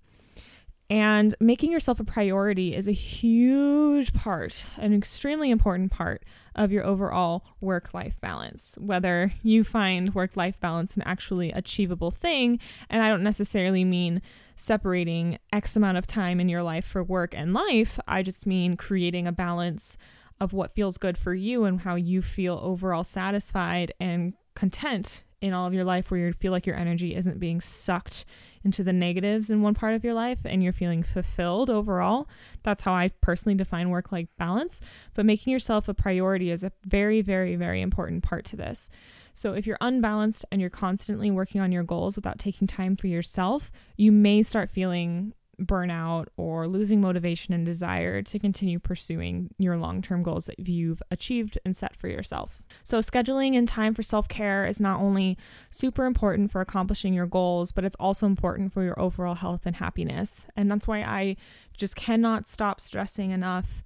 And 0.89 1.33
making 1.39 1.71
yourself 1.71 1.99
a 1.99 2.03
priority 2.03 2.75
is 2.75 2.87
a 2.87 2.91
huge 2.91 4.13
part, 4.13 4.65
an 4.77 4.93
extremely 4.93 5.49
important 5.49 5.91
part 5.91 6.23
of 6.55 6.71
your 6.71 6.85
overall 6.85 7.43
work 7.59 7.93
life 7.93 8.21
balance. 8.21 8.75
Whether 8.77 9.33
you 9.41 9.63
find 9.63 10.13
work 10.13 10.37
life 10.37 10.59
balance 10.59 10.95
an 10.95 11.01
actually 11.01 11.51
achievable 11.51 12.11
thing, 12.11 12.59
and 12.87 13.01
I 13.01 13.09
don't 13.09 13.23
necessarily 13.23 13.83
mean 13.83 14.21
separating 14.55 15.39
X 15.51 15.75
amount 15.75 15.97
of 15.97 16.05
time 16.05 16.39
in 16.39 16.49
your 16.49 16.63
life 16.63 16.85
for 16.85 17.03
work 17.03 17.33
and 17.35 17.53
life, 17.53 17.99
I 18.07 18.21
just 18.21 18.45
mean 18.45 18.77
creating 18.77 19.25
a 19.25 19.31
balance 19.31 19.97
of 20.39 20.53
what 20.53 20.75
feels 20.75 20.97
good 20.97 21.17
for 21.17 21.33
you 21.33 21.63
and 21.63 21.81
how 21.81 21.95
you 21.95 22.21
feel 22.21 22.59
overall 22.61 23.03
satisfied 23.03 23.91
and 23.99 24.33
content 24.53 25.23
in 25.41 25.53
all 25.53 25.65
of 25.65 25.73
your 25.73 25.83
life 25.83 26.11
where 26.11 26.19
you 26.19 26.33
feel 26.33 26.51
like 26.51 26.65
your 26.65 26.77
energy 26.77 27.15
isn't 27.15 27.39
being 27.39 27.59
sucked 27.59 28.25
into 28.65 28.83
the 28.83 28.91
negatives 28.91 29.49
in 29.49 29.61
one 29.61 29.75
part 29.75 29.93
of 29.93 30.03
your 30.03 30.13
life 30.13 30.39
and 30.43 30.63
you're 30.63 30.73
feeling 30.73 31.03
fulfilled 31.03 31.69
overall. 31.69 32.27
That's 32.63 32.81
how 32.81 32.93
I 32.93 33.11
personally 33.21 33.55
define 33.55 33.89
work 33.89 34.11
life 34.11 34.27
balance. 34.37 34.81
But 35.13 35.25
making 35.25 35.53
yourself 35.53 35.87
a 35.87 35.93
priority 35.93 36.51
is 36.51 36.63
a 36.63 36.71
very, 36.83 37.21
very, 37.21 37.55
very 37.55 37.81
important 37.81 38.23
part 38.23 38.43
to 38.45 38.57
this. 38.57 38.89
So 39.35 39.53
if 39.53 39.67
you're 39.67 39.77
unbalanced 39.81 40.45
and 40.51 40.59
you're 40.59 40.69
constantly 40.69 41.29
working 41.29 41.61
on 41.61 41.71
your 41.71 41.83
goals 41.83 42.15
without 42.15 42.39
taking 42.39 42.67
time 42.67 42.95
for 42.95 43.07
yourself, 43.07 43.71
you 43.97 44.11
may 44.11 44.41
start 44.41 44.71
feeling 44.71 45.33
burnout 45.61 46.25
or 46.37 46.67
losing 46.67 46.99
motivation 46.99 47.53
and 47.53 47.65
desire 47.65 48.21
to 48.21 48.39
continue 48.39 48.79
pursuing 48.79 49.49
your 49.57 49.77
long 49.77 50.01
term 50.01 50.23
goals 50.23 50.45
that 50.45 50.59
you've 50.59 51.01
achieved 51.11 51.57
and 51.65 51.77
set 51.77 51.95
for 51.95 52.07
yourself. 52.07 52.61
So, 52.85 52.99
scheduling 52.99 53.55
in 53.55 53.65
time 53.65 53.95
for 53.95 54.03
self 54.03 54.27
care 54.27 54.65
is 54.67 54.79
not 54.79 55.01
only 55.01 55.39
super 55.71 56.05
important 56.05 56.51
for 56.51 56.61
accomplishing 56.61 57.15
your 57.15 57.25
goals, 57.25 57.71
but 57.71 57.83
it's 57.83 57.95
also 57.99 58.27
important 58.27 58.71
for 58.71 58.83
your 58.83 58.97
overall 58.99 59.33
health 59.33 59.65
and 59.65 59.75
happiness. 59.75 60.45
And 60.55 60.69
that's 60.69 60.87
why 60.87 61.01
I 61.01 61.35
just 61.75 61.95
cannot 61.95 62.47
stop 62.47 62.79
stressing 62.79 63.31
enough 63.31 63.83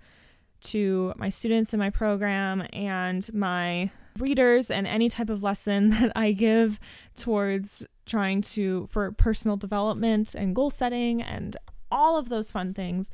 to 0.61 1.13
my 1.15 1.29
students 1.29 1.73
in 1.73 1.79
my 1.79 1.89
program 1.89 2.67
and 2.73 3.33
my 3.33 3.89
readers 4.17 4.69
and 4.69 4.85
any 4.85 5.07
type 5.07 5.29
of 5.29 5.41
lesson 5.41 5.89
that 5.91 6.11
I 6.17 6.33
give 6.33 6.77
towards 7.15 7.85
trying 8.05 8.41
to 8.41 8.89
for 8.91 9.13
personal 9.13 9.55
development 9.55 10.35
and 10.35 10.53
goal 10.53 10.69
setting 10.69 11.21
and 11.21 11.55
all 11.89 12.17
of 12.17 12.27
those 12.27 12.51
fun 12.51 12.73
things 12.73 13.09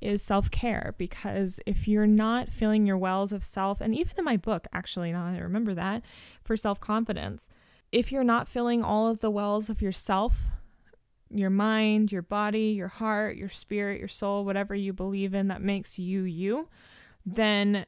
is 0.00 0.22
self-care 0.22 0.94
because 0.98 1.60
if 1.66 1.86
you're 1.86 2.06
not 2.06 2.48
filling 2.48 2.86
your 2.86 2.98
wells 2.98 3.32
of 3.32 3.44
self 3.44 3.80
and 3.80 3.94
even 3.94 4.12
in 4.18 4.24
my 4.24 4.36
book 4.36 4.66
actually 4.72 5.12
now 5.12 5.26
I 5.26 5.38
remember 5.38 5.74
that 5.74 6.02
for 6.44 6.56
self-confidence 6.56 7.48
if 7.92 8.12
you're 8.12 8.24
not 8.24 8.48
filling 8.48 8.82
all 8.82 9.08
of 9.08 9.20
the 9.20 9.30
wells 9.30 9.68
of 9.68 9.82
yourself 9.82 10.34
your 11.32 11.50
mind, 11.50 12.10
your 12.10 12.22
body, 12.22 12.74
your 12.76 12.88
heart, 12.88 13.36
your 13.36 13.48
spirit, 13.48 13.98
your 13.98 14.08
soul, 14.08 14.44
whatever 14.44 14.74
you 14.74 14.92
believe 14.92 15.34
in 15.34 15.48
that 15.48 15.62
makes 15.62 15.98
you 15.98 16.22
you, 16.22 16.68
then 17.24 17.86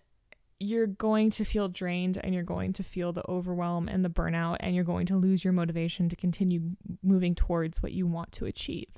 you're 0.60 0.86
going 0.86 1.30
to 1.30 1.44
feel 1.44 1.68
drained 1.68 2.18
and 2.22 2.34
you're 2.34 2.44
going 2.44 2.72
to 2.72 2.84
feel 2.84 3.12
the 3.12 3.28
overwhelm 3.28 3.88
and 3.88 4.04
the 4.04 4.08
burnout 4.08 4.56
and 4.60 4.76
you're 4.76 4.84
going 4.84 5.06
to 5.06 5.16
lose 5.16 5.42
your 5.42 5.52
motivation 5.52 6.08
to 6.08 6.14
continue 6.14 6.60
moving 7.02 7.34
towards 7.34 7.82
what 7.82 7.92
you 7.92 8.06
want 8.06 8.30
to 8.30 8.46
achieve. 8.46 8.88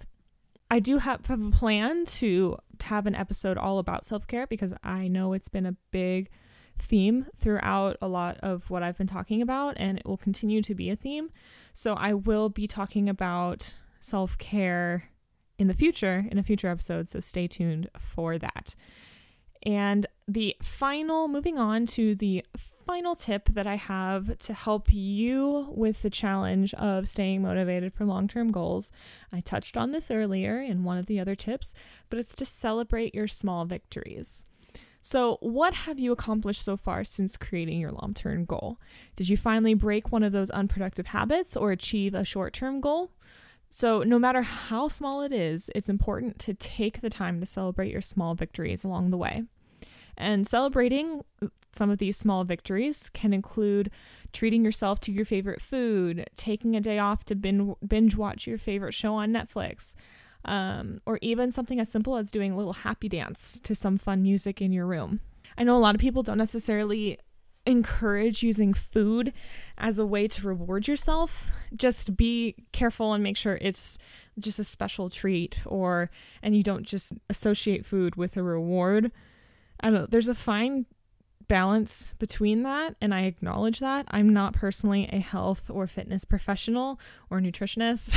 I 0.70 0.80
do 0.80 0.98
have, 0.98 1.20
a 1.28 1.50
plan 1.50 2.06
to 2.06 2.56
have 2.82 3.06
an 3.06 3.14
episode 3.14 3.56
all 3.56 3.78
about 3.78 4.04
self 4.04 4.26
care 4.26 4.46
because 4.46 4.72
I 4.82 5.08
know 5.08 5.32
it's 5.32 5.48
been 5.48 5.66
a 5.66 5.76
big 5.90 6.30
theme 6.78 7.26
throughout 7.38 7.96
a 8.02 8.08
lot 8.08 8.38
of 8.38 8.68
what 8.70 8.82
I've 8.82 8.98
been 8.98 9.06
talking 9.06 9.40
about, 9.42 9.74
and 9.76 9.98
it 9.98 10.06
will 10.06 10.16
continue 10.16 10.62
to 10.62 10.74
be 10.74 10.90
a 10.90 10.96
theme. 10.96 11.30
So 11.72 11.94
I 11.94 12.14
will 12.14 12.48
be 12.48 12.66
talking 12.66 13.08
about 13.08 13.74
self 14.00 14.36
care 14.38 15.10
in 15.58 15.68
the 15.68 15.74
future, 15.74 16.26
in 16.30 16.38
a 16.38 16.42
future 16.42 16.68
episode. 16.68 17.08
So 17.08 17.20
stay 17.20 17.46
tuned 17.46 17.88
for 17.98 18.38
that. 18.38 18.74
And 19.64 20.06
the 20.28 20.56
final, 20.62 21.28
moving 21.28 21.58
on 21.58 21.86
to 21.86 22.14
the 22.14 22.44
final 22.86 23.16
tip 23.16 23.48
that 23.50 23.66
I 23.66 23.76
have 23.76 24.38
to 24.38 24.54
help 24.54 24.92
you 24.92 25.68
with 25.74 26.02
the 26.02 26.10
challenge 26.10 26.74
of 26.74 27.08
staying 27.08 27.42
motivated 27.42 27.92
for 27.94 28.04
long 28.04 28.28
term 28.28 28.50
goals. 28.50 28.90
I 29.32 29.40
touched 29.40 29.76
on 29.76 29.92
this 29.92 30.10
earlier 30.10 30.60
in 30.60 30.84
one 30.84 30.98
of 30.98 31.06
the 31.06 31.20
other 31.20 31.34
tips, 31.34 31.74
but 32.10 32.18
it's 32.18 32.34
to 32.36 32.44
celebrate 32.44 33.14
your 33.14 33.28
small 33.28 33.64
victories. 33.64 34.44
So, 35.02 35.36
what 35.40 35.74
have 35.74 35.98
you 35.98 36.12
accomplished 36.12 36.62
so 36.62 36.78
far 36.78 37.04
since 37.04 37.36
creating 37.36 37.78
your 37.78 37.92
long 37.92 38.14
term 38.14 38.44
goal? 38.44 38.78
Did 39.16 39.28
you 39.28 39.36
finally 39.36 39.74
break 39.74 40.10
one 40.10 40.22
of 40.22 40.32
those 40.32 40.50
unproductive 40.50 41.08
habits 41.08 41.56
or 41.56 41.72
achieve 41.72 42.14
a 42.14 42.24
short 42.24 42.54
term 42.54 42.80
goal? 42.80 43.10
So, 43.68 44.02
no 44.02 44.18
matter 44.18 44.42
how 44.42 44.88
small 44.88 45.20
it 45.22 45.32
is, 45.32 45.70
it's 45.74 45.88
important 45.88 46.38
to 46.40 46.54
take 46.54 47.00
the 47.00 47.10
time 47.10 47.40
to 47.40 47.46
celebrate 47.46 47.92
your 47.92 48.00
small 48.00 48.34
victories 48.34 48.84
along 48.84 49.10
the 49.10 49.18
way. 49.18 49.42
And 50.16 50.46
celebrating 50.46 51.22
some 51.74 51.90
of 51.90 51.98
these 51.98 52.16
small 52.16 52.44
victories 52.44 53.10
can 53.12 53.32
include 53.32 53.90
treating 54.32 54.64
yourself 54.64 55.00
to 55.00 55.12
your 55.12 55.24
favorite 55.24 55.60
food, 55.60 56.28
taking 56.36 56.74
a 56.76 56.80
day 56.80 56.98
off 56.98 57.24
to 57.24 57.34
binge 57.34 58.16
watch 58.16 58.46
your 58.46 58.58
favorite 58.58 58.94
show 58.94 59.14
on 59.14 59.32
Netflix, 59.32 59.94
um, 60.44 61.00
or 61.06 61.18
even 61.22 61.50
something 61.50 61.80
as 61.80 61.88
simple 61.88 62.16
as 62.16 62.30
doing 62.30 62.52
a 62.52 62.56
little 62.56 62.72
happy 62.72 63.08
dance 63.08 63.60
to 63.62 63.74
some 63.74 63.98
fun 63.98 64.22
music 64.22 64.60
in 64.60 64.72
your 64.72 64.86
room. 64.86 65.20
I 65.56 65.64
know 65.64 65.76
a 65.76 65.78
lot 65.78 65.94
of 65.94 66.00
people 66.00 66.22
don't 66.22 66.38
necessarily 66.38 67.18
encourage 67.66 68.42
using 68.42 68.74
food 68.74 69.32
as 69.78 69.98
a 69.98 70.04
way 70.04 70.28
to 70.28 70.46
reward 70.46 70.86
yourself. 70.86 71.50
Just 71.74 72.16
be 72.16 72.56
careful 72.72 73.14
and 73.14 73.22
make 73.22 73.38
sure 73.38 73.58
it's 73.60 73.96
just 74.38 74.58
a 74.58 74.64
special 74.64 75.08
treat 75.08 75.56
or 75.64 76.10
and 76.42 76.56
you 76.56 76.62
don't 76.62 76.84
just 76.84 77.12
associate 77.30 77.86
food 77.86 78.16
with 78.16 78.36
a 78.36 78.42
reward 78.42 79.12
I 79.80 79.88
don't 79.88 79.94
know, 79.94 80.06
there's 80.08 80.28
a 80.28 80.34
fine 80.34 80.86
balance 81.48 82.14
between 82.18 82.62
that 82.62 82.96
and 83.00 83.14
I 83.14 83.22
acknowledge 83.22 83.80
that. 83.80 84.06
I'm 84.08 84.32
not 84.32 84.54
personally 84.54 85.08
a 85.12 85.18
health 85.18 85.64
or 85.68 85.86
fitness 85.86 86.24
professional 86.24 86.98
or 87.30 87.40
nutritionist. 87.40 88.16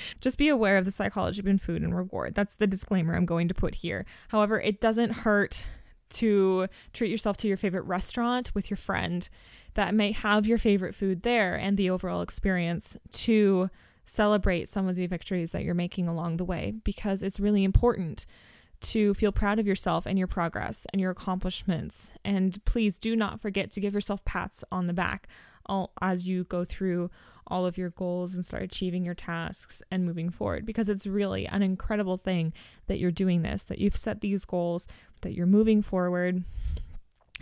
Just 0.20 0.38
be 0.38 0.48
aware 0.48 0.76
of 0.78 0.84
the 0.84 0.90
psychology 0.90 1.40
of 1.40 1.62
food 1.62 1.82
and 1.82 1.96
reward. 1.96 2.34
That's 2.34 2.56
the 2.56 2.66
disclaimer 2.66 3.14
I'm 3.14 3.26
going 3.26 3.48
to 3.48 3.54
put 3.54 3.76
here. 3.76 4.04
However, 4.28 4.60
it 4.60 4.80
doesn't 4.80 5.10
hurt 5.10 5.66
to 6.10 6.68
treat 6.92 7.10
yourself 7.10 7.36
to 7.38 7.48
your 7.48 7.56
favorite 7.56 7.82
restaurant 7.82 8.54
with 8.54 8.70
your 8.70 8.76
friend 8.76 9.28
that 9.74 9.94
may 9.94 10.12
have 10.12 10.46
your 10.46 10.58
favorite 10.58 10.94
food 10.94 11.22
there 11.22 11.56
and 11.56 11.76
the 11.76 11.90
overall 11.90 12.22
experience 12.22 12.96
to 13.12 13.68
celebrate 14.06 14.68
some 14.68 14.88
of 14.88 14.96
the 14.96 15.06
victories 15.06 15.52
that 15.52 15.64
you're 15.64 15.74
making 15.74 16.06
along 16.06 16.36
the 16.36 16.44
way 16.44 16.74
because 16.84 17.22
it's 17.22 17.40
really 17.40 17.64
important 17.64 18.26
to 18.84 19.14
feel 19.14 19.32
proud 19.32 19.58
of 19.58 19.66
yourself 19.66 20.06
and 20.06 20.18
your 20.18 20.28
progress 20.28 20.86
and 20.92 21.00
your 21.00 21.10
accomplishments. 21.10 22.12
And 22.24 22.64
please 22.64 22.98
do 22.98 23.16
not 23.16 23.40
forget 23.40 23.70
to 23.72 23.80
give 23.80 23.94
yourself 23.94 24.24
pats 24.24 24.62
on 24.70 24.86
the 24.86 24.92
back 24.92 25.28
as 26.00 26.26
you 26.26 26.44
go 26.44 26.64
through 26.64 27.10
all 27.46 27.66
of 27.66 27.76
your 27.76 27.90
goals 27.90 28.34
and 28.34 28.44
start 28.44 28.62
achieving 28.62 29.04
your 29.04 29.14
tasks 29.14 29.82
and 29.90 30.04
moving 30.04 30.30
forward 30.30 30.64
because 30.64 30.88
it's 30.88 31.06
really 31.06 31.46
an 31.46 31.62
incredible 31.62 32.16
thing 32.16 32.52
that 32.86 32.98
you're 32.98 33.10
doing 33.10 33.42
this, 33.42 33.64
that 33.64 33.78
you've 33.78 33.96
set 33.96 34.20
these 34.20 34.44
goals, 34.44 34.86
that 35.22 35.32
you're 35.32 35.46
moving 35.46 35.82
forward 35.82 36.42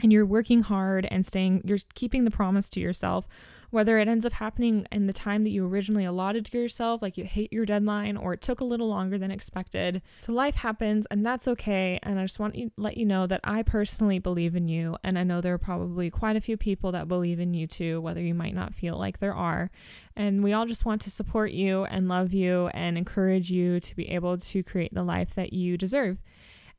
and 0.03 0.13
you're 0.13 0.27
working 0.27 0.63
hard 0.63 1.07
and 1.11 1.27
staying, 1.27 1.63
you're 1.65 1.79
keeping 1.95 2.25
the 2.25 2.31
promise 2.31 2.69
to 2.69 2.81
yourself 2.81 3.29
whether 3.73 3.99
it 3.99 4.07
ends 4.07 4.27
up 4.27 4.35
happening 4.35 4.87
in 4.93 5.07
the 5.07 5.15
time 5.15 5.45
that 5.45 5.51
you 5.51 5.67
originally 5.67 6.05
allotted 6.05 6.45
to 6.45 6.59
yourself, 6.59 7.01
like 7.01 7.17
you 7.17 7.25
hit 7.25 7.51
your 7.51 7.65
deadline, 7.65 8.19
or 8.19 8.35
it 8.35 8.43
took 8.43 8.61
a 8.61 8.65
little 8.65 8.87
longer 8.87 9.17
than 9.17 9.31
expected. 9.31 10.03
So 10.19 10.33
life 10.33 10.57
happens, 10.57 11.07
and 11.11 11.25
that's 11.25 11.49
okay. 11.49 11.99
And 12.03 12.21
I 12.21 12.25
just 12.25 12.39
want 12.39 12.53
to 12.55 12.71
let 12.77 12.99
you 12.99 13.07
know 13.07 13.27
that 13.27 13.41
I 13.43 13.63
personally 13.63 14.19
believe 14.19 14.55
in 14.55 14.69
you, 14.69 14.99
and 15.03 15.19
I 15.19 15.25
know 15.25 15.41
there 15.41 15.55
are 15.55 15.59
probably 15.59 16.11
quite 16.11 16.37
a 16.37 16.41
few 16.41 16.59
people 16.59 16.93
that 16.93 17.09
believe 17.09 17.41
in 17.41 17.55
you 17.55 17.67
too, 17.67 18.03
whether 18.03 18.21
you 18.21 18.35
might 18.35 18.55
not 18.55 18.75
feel 18.75 18.99
like 18.99 19.21
there 19.21 19.35
are. 19.35 19.71
And 20.15 20.45
we 20.45 20.53
all 20.53 20.67
just 20.67 20.85
want 20.85 21.01
to 21.03 21.11
support 21.11 21.53
you 21.53 21.85
and 21.85 22.09
love 22.09 22.35
you 22.35 22.67
and 22.75 22.99
encourage 22.99 23.51
you 23.51 23.81
to 23.81 23.97
be 23.97 24.11
able 24.11 24.37
to 24.37 24.63
create 24.63 24.93
the 24.93 25.03
life 25.03 25.31
that 25.35 25.55
you 25.55 25.79
deserve. 25.79 26.19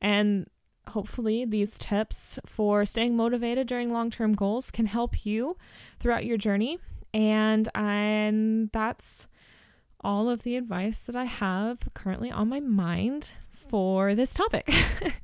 And 0.00 0.46
hopefully, 0.88 1.44
these 1.44 1.78
tips 1.78 2.38
for 2.46 2.84
staying 2.84 3.16
motivated 3.16 3.66
during 3.66 3.92
long 3.92 4.10
term 4.10 4.34
goals 4.34 4.70
can 4.70 4.86
help 4.86 5.24
you 5.24 5.56
throughout 6.00 6.24
your 6.24 6.36
journey. 6.36 6.78
And, 7.12 7.68
and 7.74 8.70
that's 8.72 9.28
all 10.00 10.28
of 10.28 10.42
the 10.42 10.56
advice 10.56 10.98
that 11.00 11.16
I 11.16 11.24
have 11.24 11.78
currently 11.94 12.30
on 12.30 12.48
my 12.48 12.60
mind 12.60 13.30
for 13.52 14.14
this 14.14 14.34
topic. 14.34 14.70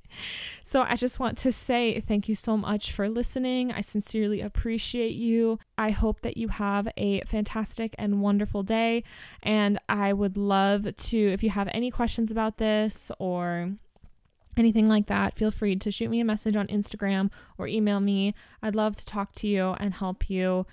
so 0.65 0.83
I 0.83 0.97
just 0.97 1.21
want 1.21 1.37
to 1.39 1.53
say 1.53 2.01
thank 2.01 2.29
you 2.29 2.35
so 2.35 2.57
much 2.57 2.93
for 2.93 3.09
listening. 3.09 3.71
I 3.71 3.83
sincerely 3.83 4.41
appreciate 4.41 5.15
you. 5.15 5.59
I 5.77 5.91
hope 5.91 6.21
that 6.21 6.37
you 6.37 6.49
have 6.49 6.89
a 6.97 7.21
fantastic 7.23 7.95
and 7.99 8.23
wonderful 8.23 8.63
day. 8.63 9.05
And 9.43 9.79
I 9.89 10.13
would 10.13 10.37
love 10.37 10.97
to, 10.97 11.33
if 11.33 11.43
you 11.43 11.51
have 11.51 11.69
any 11.73 11.91
questions 11.91 12.31
about 12.31 12.57
this 12.57 13.11
or 13.19 13.73
anything 14.61 14.89
like 14.89 15.07
that, 15.09 15.37
feel 15.37 15.51
free 15.51 15.75
to 15.75 15.91
shoot 15.91 16.09
me 16.09 16.21
a 16.21 16.25
message 16.25 16.55
on 16.55 16.69
Instagram 16.69 17.31
or 17.59 17.67
email 17.67 17.99
me. 17.99 18.35
I'd 18.63 18.77
love 18.77 18.97
to 18.97 19.05
talk 19.05 19.33
to 19.33 19.49
you 19.49 19.71
and 19.81 19.95
help 19.95 20.31
you 20.31 20.67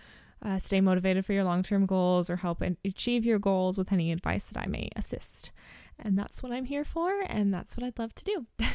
uh, 0.46 0.60
stay 0.60 0.82
motivated 0.82 1.26
for 1.26 1.34
your 1.34 1.44
long 1.44 1.64
term 1.64 1.86
goals 1.86 2.30
or 2.30 2.36
help 2.36 2.62
achieve 2.86 3.26
your 3.26 3.40
goals 3.40 3.78
with 3.78 3.92
any 3.92 4.12
advice 4.12 4.46
that 4.46 4.62
I 4.62 4.68
may 4.68 4.90
assist. 4.96 5.52
And 6.00 6.18
that's 6.18 6.44
what 6.44 6.52
I'm 6.52 6.66
here 6.66 6.84
for, 6.84 7.22
and 7.28 7.52
that's 7.52 7.76
what 7.76 7.84
I'd 7.84 7.98
love 7.98 8.14
to 8.16 8.24
do. 8.24 8.46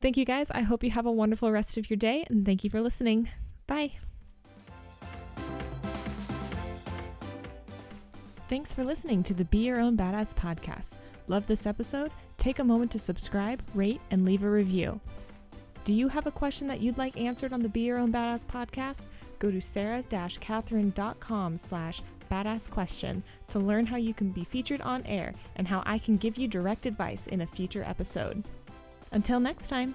thank 0.00 0.16
you 0.16 0.24
guys. 0.24 0.48
I 0.50 0.62
hope 0.62 0.82
you 0.82 0.90
have 0.90 1.06
a 1.06 1.12
wonderful 1.12 1.52
rest 1.52 1.76
of 1.76 1.88
your 1.88 1.96
day, 1.96 2.24
and 2.28 2.44
thank 2.44 2.64
you 2.64 2.70
for 2.70 2.80
listening. 2.80 3.30
Bye. 3.68 3.92
Thanks 8.48 8.74
for 8.74 8.84
listening 8.84 9.22
to 9.22 9.34
the 9.34 9.44
Be 9.44 9.58
Your 9.58 9.80
Own 9.80 9.96
Badass 9.96 10.34
podcast. 10.34 10.94
Love 11.28 11.46
this 11.46 11.64
episode? 11.64 12.10
Take 12.42 12.58
a 12.58 12.64
moment 12.64 12.90
to 12.90 12.98
subscribe, 12.98 13.62
rate, 13.72 14.00
and 14.10 14.24
leave 14.24 14.42
a 14.42 14.50
review. 14.50 14.98
Do 15.84 15.92
you 15.92 16.08
have 16.08 16.26
a 16.26 16.32
question 16.32 16.66
that 16.66 16.80
you'd 16.80 16.98
like 16.98 17.16
answered 17.16 17.52
on 17.52 17.62
the 17.62 17.68
Be 17.68 17.82
Your 17.82 17.98
Own 17.98 18.12
Badass 18.12 18.44
podcast? 18.46 19.04
Go 19.38 19.52
to 19.52 19.60
sarah-catherine.com 19.60 21.56
slash 21.56 22.02
badass 22.28 22.68
question 22.68 23.22
to 23.48 23.60
learn 23.60 23.86
how 23.86 23.96
you 23.96 24.12
can 24.12 24.30
be 24.30 24.42
featured 24.42 24.80
on 24.80 25.06
air 25.06 25.34
and 25.54 25.68
how 25.68 25.84
I 25.86 25.98
can 25.98 26.16
give 26.16 26.36
you 26.36 26.48
direct 26.48 26.84
advice 26.84 27.28
in 27.28 27.42
a 27.42 27.46
future 27.46 27.84
episode. 27.86 28.42
Until 29.12 29.38
next 29.38 29.68
time. 29.68 29.94